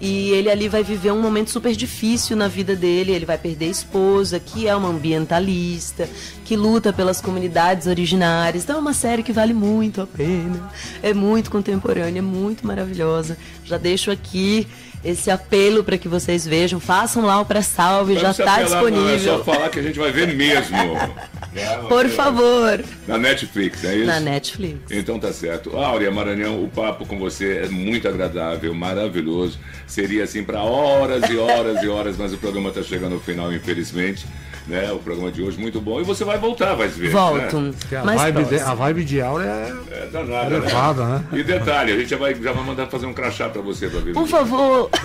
E 0.00 0.30
ele 0.30 0.48
ali 0.48 0.68
vai 0.68 0.82
viver 0.84 1.12
um 1.12 1.20
momento 1.20 1.50
super 1.50 1.74
difícil 1.74 2.36
na 2.36 2.46
vida 2.48 2.76
dele. 2.76 3.12
Ele 3.12 3.26
vai 3.26 3.38
perder 3.38 3.66
a 3.66 3.70
esposa, 3.70 4.38
que 4.38 4.66
é 4.68 4.74
uma 4.74 4.88
ambientalista, 4.88 6.08
que 6.44 6.56
luta 6.56 6.92
pelas 6.92 7.20
comunidades 7.20 7.86
originárias. 7.86 8.64
Então 8.64 8.76
é 8.76 8.80
uma 8.80 8.92
série 8.92 9.22
que 9.22 9.32
vale 9.32 9.52
muito 9.52 10.00
a 10.00 10.06
pena. 10.06 10.70
É 11.02 11.12
muito 11.12 11.50
contemporânea, 11.50 12.18
é 12.18 12.22
muito 12.22 12.66
maravilhosa. 12.66 13.36
Já 13.64 13.76
deixo 13.76 14.10
aqui 14.10 14.66
esse 15.04 15.30
apelo 15.30 15.84
para 15.84 15.96
que 15.98 16.08
vocês 16.08 16.46
vejam. 16.46 16.78
Façam 16.80 17.24
lá 17.24 17.40
o 17.40 17.44
pré-salve, 17.44 18.18
já 18.18 18.30
está 18.30 18.54
apelar, 18.56 18.82
não, 18.82 18.88
É 18.88 18.90
disponível. 18.90 19.38
só 19.38 19.44
falar 19.44 19.68
que 19.68 19.78
a 19.78 19.82
gente 19.82 19.98
vai 19.98 20.10
ver 20.12 20.34
mesmo. 20.34 20.76
Por 21.88 22.08
favor. 22.08 22.84
Na 23.06 23.18
Netflix, 23.18 23.82
é 23.84 23.96
isso? 23.96 24.06
Na 24.06 24.20
Netflix. 24.20 24.78
Então 24.90 25.18
tá 25.18 25.32
certo. 25.32 25.76
Áurea 25.76 26.10
Maranhão, 26.10 26.62
o 26.62 26.68
papo 26.68 27.06
com 27.06 27.18
você 27.18 27.62
é 27.64 27.68
muito 27.68 28.06
agradável, 28.06 28.72
maravilhoso. 28.74 29.58
Seria 29.86 30.24
assim 30.24 30.44
para 30.44 30.62
horas 30.62 31.28
e 31.30 31.36
horas 31.36 31.82
e 31.82 31.88
horas, 31.88 32.16
mas 32.16 32.32
o 32.32 32.38
programa 32.38 32.70
tá 32.70 32.82
chegando 32.82 33.14
ao 33.14 33.20
final, 33.20 33.52
infelizmente. 33.52 34.26
Né? 34.68 34.92
O 34.92 34.98
programa 34.98 35.32
de 35.32 35.42
hoje 35.42 35.58
muito 35.58 35.80
bom. 35.80 35.98
E 35.98 36.04
você 36.04 36.24
vai 36.24 36.36
voltar, 36.38 36.74
vai 36.74 36.88
ver. 36.88 37.08
Volto. 37.10 37.58
Né? 37.58 37.72
Porque 37.78 37.96
a, 37.96 38.02
vibe 38.02 38.44
de, 38.44 38.60
a 38.60 38.74
vibe 38.74 39.04
de 39.04 39.20
Áurea 39.22 39.46
é 39.46 39.74
É 40.02 40.06
danado, 40.12 40.50
né? 40.50 40.56
elevada, 40.58 41.04
né? 41.06 41.24
E 41.32 41.42
detalhe, 41.42 41.92
a 41.92 41.96
gente 41.96 42.10
já 42.10 42.18
vai, 42.18 42.34
já 42.34 42.52
vai 42.52 42.64
mandar 42.64 42.86
fazer 42.86 43.06
um 43.06 43.14
crachá 43.14 43.48
para 43.48 43.62
você 43.62 43.88
pra 43.88 44.00
ver. 44.00 44.12
Por 44.12 44.28
favor. 44.28 44.90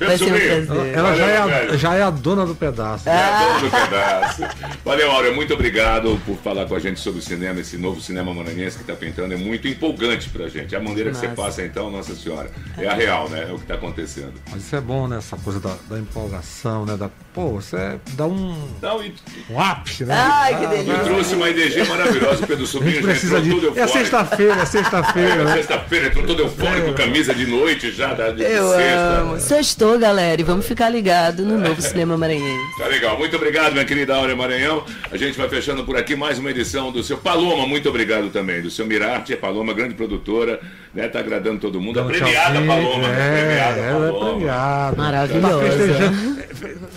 Vai 0.00 0.16
ser 0.16 0.24
um 0.24 0.28
prazer. 0.28 0.94
Ela 0.94 1.14
já 1.14 1.26
é, 1.26 1.38
Valeu, 1.38 1.42
a, 1.42 1.58
velho. 1.58 1.78
já 1.78 1.94
é 1.94 2.02
a 2.02 2.10
dona 2.10 2.46
do 2.46 2.54
pedaço. 2.54 3.08
É 3.08 3.12
a 3.12 3.38
dona 3.38 3.60
do 3.60 3.70
pedaço. 3.70 4.42
Valeu, 4.84 5.10
Áurea. 5.10 5.32
Muito 5.32 5.52
obrigado 5.54 6.20
por 6.24 6.36
falar 6.38 6.66
com 6.66 6.74
a 6.74 6.78
gente 6.78 6.98
sobre 7.00 7.20
o 7.20 7.22
cinema, 7.22 7.60
esse 7.60 7.76
novo 7.76 8.00
cinema 8.00 8.32
maranhense 8.32 8.76
que 8.76 8.82
está 8.82 8.94
pintando. 8.94 9.34
É 9.34 9.36
muito 9.36 9.68
empolgante 9.68 10.28
pra 10.30 10.48
gente. 10.48 10.74
A 10.74 10.80
maneira 10.80 11.10
que 11.10 11.16
você 11.16 11.28
passa, 11.28 11.62
então, 11.62 11.90
Nossa 11.90 12.14
Senhora, 12.14 12.50
é 12.78 12.86
a 12.86 12.94
real, 12.94 13.28
né? 13.28 13.46
É 13.48 13.52
o 13.52 13.56
que 13.56 13.62
está 13.62 13.74
acontecendo. 13.74 14.32
Mas 14.50 14.62
isso 14.62 14.74
é 14.76 14.80
bom, 14.80 15.06
né? 15.06 15.18
Essa 15.18 15.36
coisa 15.36 15.60
da, 15.60 15.74
da 15.88 15.98
empolgação, 15.98 16.86
né? 16.86 16.96
Da, 16.96 17.10
pô, 17.34 17.50
você 17.50 17.76
dá 18.12 18.26
um, 18.26 18.54
Não, 18.82 19.02
e, 19.02 19.14
um 19.50 19.60
ápice, 19.60 20.04
né? 20.04 20.14
Ai, 20.16 20.58
que 20.58 20.64
Ah, 20.64 20.68
delícia. 20.68 20.92
e 20.92 20.98
trouxe 21.04 21.34
uma 21.34 21.48
EDG 21.50 21.84
maravilhosa, 21.88 22.44
o 22.44 22.46
Pedro 22.46 22.64
A 22.64 22.66
Sobrinho 22.66 22.94
gente 22.96 23.02
já 23.06 23.10
precisa 23.12 23.38
entrou 23.38 23.54
de. 23.60 23.66
todo 23.66 23.78
É 23.78 23.82
eufórico. 23.82 23.98
sexta-feira, 23.98 24.54
é 24.62 24.64
sexta-feira, 24.66 25.34
É, 25.34 25.44
né? 25.44 25.52
Sexta-feira 25.54 26.06
entrou 26.08 26.26
todo 26.26 26.42
eufórico, 26.42 26.92
camisa 26.94 27.34
de 27.34 27.46
noite 27.46 27.90
já, 27.92 28.14
da, 28.14 28.30
de 28.30 28.42
Eu 28.42 28.70
sexta. 28.70 28.98
amo. 29.20 29.40
Sextou, 29.40 29.98
galera, 29.98 30.40
e 30.40 30.44
vamos 30.44 30.66
ficar 30.66 30.88
ligados 30.90 31.44
no 31.46 31.58
novo 31.58 31.80
cinema 31.82 32.16
maranhense. 32.16 32.78
Tá 32.78 32.86
legal, 32.86 33.18
muito 33.18 33.36
obrigado, 33.36 33.72
minha 33.72 33.84
querida 33.84 34.14
Áurea 34.16 34.34
Maranhão. 34.36 34.84
A 35.10 35.16
gente 35.16 35.36
vai 35.36 35.48
fechando 35.48 35.84
por 35.84 35.96
aqui 35.96 36.14
mais 36.16 36.38
uma 36.38 36.50
edição 36.50 36.90
do 36.92 37.02
seu 37.02 37.18
Paloma, 37.18 37.66
muito 37.66 37.88
obrigado 37.88 38.30
também, 38.30 38.60
do 38.62 38.70
seu 38.70 38.86
Mirarte, 38.86 39.32
a 39.34 39.36
Paloma, 39.36 39.72
grande 39.72 39.94
produtora, 39.94 40.60
né? 40.94 41.08
Tá 41.08 41.18
agradando 41.20 41.58
todo 41.60 41.80
mundo. 41.80 41.98
A 42.00 42.02
Dá 42.02 42.08
um 42.08 42.10
premiada 42.12 42.52
tchauzinho. 42.52 42.66
Paloma, 42.66 43.08
né? 43.08 43.18
É, 43.20 43.40
premiada 43.46 43.80
ela 43.80 44.06
é 44.08 44.10
Paloma. 44.12 44.30
premiada. 44.36 44.96
Maravilhosa. 44.96 45.58
Tá 45.58 45.70
festejando. 45.70 46.40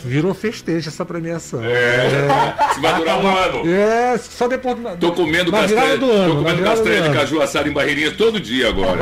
Virou 0.06 0.34
festejo 0.34 0.63
essa 0.72 1.06
premiação. 1.06 1.64
É, 1.64 2.56
se 2.74 2.80
vai 2.80 2.96
durar 2.96 3.20
um 3.24 3.28
ano. 3.28 3.70
É, 3.70 4.18
só 4.18 4.48
depois. 4.48 4.76
Tô 5.00 5.12
comendo 5.12 5.52
castanha, 5.52 5.98
do 5.98 6.10
ano. 6.12 6.30
tô 6.32 6.38
comendo 6.40 6.58
do 6.58 6.64
castanha 6.64 7.02
de 7.02 7.08
ano. 7.08 7.14
caju 7.16 7.42
assado 7.42 7.70
em 7.70 7.72
barreirinhas 7.74 8.14
todo 8.16 8.40
dia 8.40 8.70
agora. 8.70 9.00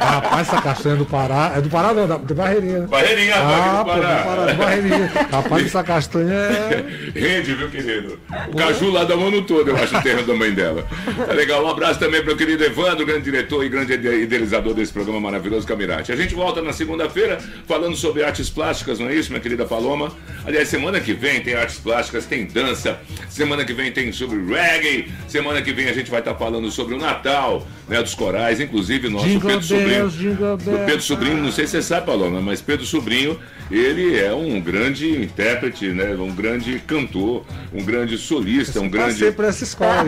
Rapaz, 0.00 0.48
essa 0.48 0.60
castanha 0.62 0.96
do 0.96 1.04
Pará. 1.04 1.52
É 1.56 1.60
do 1.60 1.68
Pará, 1.68 1.92
não, 1.92 2.06
da, 2.06 2.16
de 2.18 2.34
Barreirinha. 2.34 2.80
Barreirinha, 2.86 3.34
Ah, 3.36 3.82
pô, 3.84 3.90
pô, 3.90 3.96
do 3.96 4.00
do 4.00 4.06
Pará. 4.06 4.22
Pará, 4.24 4.46
de 4.52 4.58
Barreirinha. 4.58 5.12
Rapaz, 5.30 5.66
essa 5.66 5.84
castanha 5.84 6.32
é. 6.34 6.84
Rende, 7.18 7.54
viu, 7.54 7.68
querido? 7.70 8.18
O 8.48 8.56
caju 8.56 8.90
lá 8.90 9.04
da 9.04 9.16
mano 9.16 9.42
todo, 9.42 9.70
eu 9.70 9.76
acho, 9.76 9.96
o 9.96 10.02
terreno 10.02 10.26
da 10.26 10.34
mãe 10.34 10.52
dela. 10.52 10.84
Tá 11.26 11.32
legal, 11.32 11.64
um 11.64 11.70
abraço 11.70 11.98
também 11.98 12.22
pro 12.22 12.36
querido 12.36 12.64
Evandro, 12.64 13.04
grande 13.06 13.22
diretor 13.22 13.64
e 13.64 13.68
grande 13.68 13.92
ide- 13.94 14.22
idealizador 14.22 14.74
desse 14.74 14.92
programa 14.92 15.20
maravilhoso, 15.20 15.66
Camirate. 15.66 16.12
A 16.12 16.16
gente 16.16 16.34
volta 16.34 16.60
na 16.62 16.72
segunda-feira 16.72 17.38
falando 17.66 17.96
sobre 17.96 18.22
artes 18.24 18.48
plásticas, 18.50 18.98
não 18.98 19.08
é 19.08 19.14
isso, 19.14 19.30
minha 19.30 19.40
querida 19.40 19.64
Paloma? 19.64 20.12
Aliás, 20.46 20.68
semana 20.68 21.00
que 21.00 21.12
vem 21.12 21.40
tem 21.40 21.54
artes 21.54 21.78
plásticas, 21.78 22.24
tem 22.24 22.46
dança, 22.46 23.00
semana 23.28 23.64
que 23.64 23.72
vem 23.72 23.90
tem 23.90 24.12
sobre 24.12 24.38
reggae, 24.46 25.10
semana 25.26 25.60
que 25.60 25.72
vem 25.72 25.88
a 25.88 25.92
gente 25.92 26.08
vai 26.08 26.20
estar 26.20 26.36
falando 26.36 26.70
sobre 26.70 26.94
o 26.94 26.98
Natal, 26.98 27.66
né, 27.88 28.00
dos 28.00 28.14
corais, 28.14 28.60
inclusive 28.60 29.08
nosso 29.08 29.26
Pedro 29.40 29.62
Sobrinho. 29.62 29.88
bells, 29.88 30.16
jingle 30.16 30.54
O 30.54 30.56
bells. 30.56 30.86
Pedro 30.86 31.02
Sobrinho, 31.02 31.36
não 31.38 31.50
sei 31.50 31.66
se 31.66 31.72
você 31.72 31.82
sabe, 31.82 32.06
Paloma, 32.06 32.40
mas 32.40 32.62
Pedro 32.62 32.86
Sobrinho, 32.86 33.36
ele 33.70 34.18
é 34.18 34.32
um 34.32 34.60
grande 34.60 35.10
intérprete, 35.22 35.86
né? 35.88 36.14
Um 36.18 36.34
grande 36.34 36.78
cantor, 36.80 37.44
um 37.72 37.84
grande 37.84 38.16
solista, 38.18 38.80
um 38.80 38.88
grande. 38.88 39.12
Passei 39.14 39.32
por 39.32 39.44
essa 39.44 39.64
escola. 39.64 40.04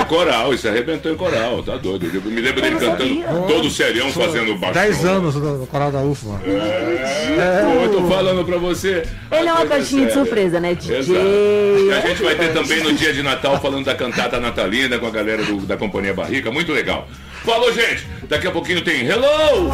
É, 0.00 0.04
coral, 0.04 0.52
isso 0.54 0.66
arrebentou 0.68 1.12
em 1.12 1.16
coral, 1.16 1.62
tá 1.62 1.76
doido. 1.76 2.06
Eu 2.12 2.22
me 2.22 2.40
lembro 2.40 2.60
dele 2.60 2.76
cantando 2.76 3.22
todo 3.46 3.70
serião 3.70 4.10
fazendo 4.10 4.56
baixo. 4.56 4.74
10 4.74 5.04
anos 5.04 5.34
no, 5.34 5.66
coral 5.66 5.90
da 5.92 6.00
UFMA. 6.02 6.40
É, 6.44 7.84
eu 7.84 7.90
tô 7.92 8.08
falando 8.08 8.44
pra 8.44 8.56
você. 8.58 9.04
Ele 9.30 9.48
é 9.48 9.52
uma 9.52 9.66
caixinha 9.66 10.06
de 10.06 10.12
surpresa, 10.12 10.58
né? 10.60 10.74
DJ. 10.74 10.96
Exato. 10.98 11.20
E 11.20 11.92
a 11.92 12.00
gente 12.00 12.22
vai 12.22 12.34
ter 12.34 12.52
também 12.52 12.82
no 12.82 12.92
dia 12.92 13.12
de 13.12 13.22
Natal 13.22 13.60
falando 13.60 13.84
da 13.84 13.94
cantata 13.94 14.38
natalina 14.40 14.98
com 14.98 15.06
a 15.06 15.10
galera 15.10 15.42
do- 15.44 15.60
da 15.66 15.76
Companhia 15.76 16.12
Barrica, 16.14 16.50
muito 16.50 16.72
legal. 16.72 17.08
Falou, 17.50 17.72
gente. 17.72 18.06
Daqui 18.28 18.46
a 18.46 18.50
pouquinho 18.52 18.80
tem 18.80 19.04
Hello! 19.04 19.70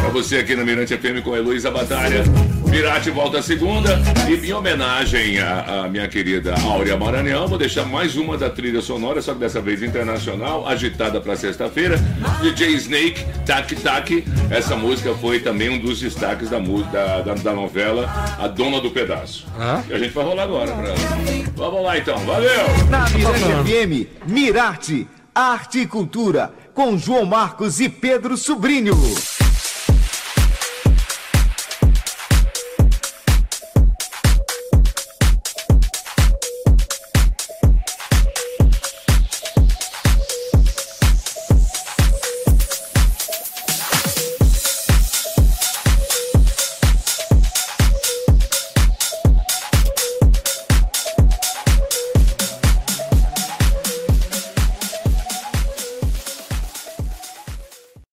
Pra 0.00 0.08
você 0.10 0.36
aqui 0.36 0.54
na 0.54 0.64
Mirante 0.64 0.96
FM 0.96 1.20
com 1.24 1.34
a 1.34 1.38
Heloísa 1.38 1.68
Batalha. 1.68 2.22
Mirate 2.68 3.10
volta 3.10 3.40
a 3.40 3.42
segunda 3.42 4.00
e 4.28 4.46
em 4.46 4.52
homenagem 4.52 5.40
à, 5.40 5.82
à 5.82 5.88
minha 5.88 6.06
querida 6.06 6.54
Áurea 6.62 6.96
Maranhão, 6.96 7.48
vou 7.48 7.58
deixar 7.58 7.84
mais 7.84 8.16
uma 8.16 8.38
da 8.38 8.48
trilha 8.48 8.80
sonora, 8.80 9.20
só 9.20 9.34
que 9.34 9.40
dessa 9.40 9.60
vez 9.60 9.82
internacional, 9.82 10.66
agitada 10.66 11.20
para 11.20 11.34
sexta-feira. 11.34 11.98
DJ 12.40 12.68
Snake, 12.76 13.24
Tac 13.44 13.74
Tac. 13.74 14.24
Essa 14.48 14.76
música 14.76 15.12
foi 15.14 15.40
também 15.40 15.70
um 15.70 15.80
dos 15.80 15.98
destaques 15.98 16.50
da, 16.50 16.60
da, 16.60 17.20
da, 17.22 17.34
da 17.34 17.52
novela 17.52 18.08
A 18.38 18.46
Dona 18.46 18.80
do 18.80 18.92
Pedaço. 18.92 19.44
Ah? 19.58 19.82
E 19.90 19.92
a 19.92 19.98
gente 19.98 20.12
vai 20.12 20.24
rolar 20.24 20.44
agora. 20.44 20.72
Pra... 20.72 20.94
Vamos 21.56 21.82
lá 21.82 21.98
então, 21.98 22.16
valeu! 22.18 22.68
Na 22.88 23.10
Mirante 23.10 23.44
FM, 23.64 24.30
Mirarte, 24.30 25.08
Arte 25.34 25.80
e 25.80 25.86
Cultura, 25.86 26.52
com 26.74 26.96
João 26.96 27.24
Marcos 27.24 27.80
e 27.80 27.88
Pedro 27.88 28.36
Sobrinho. 28.36 28.94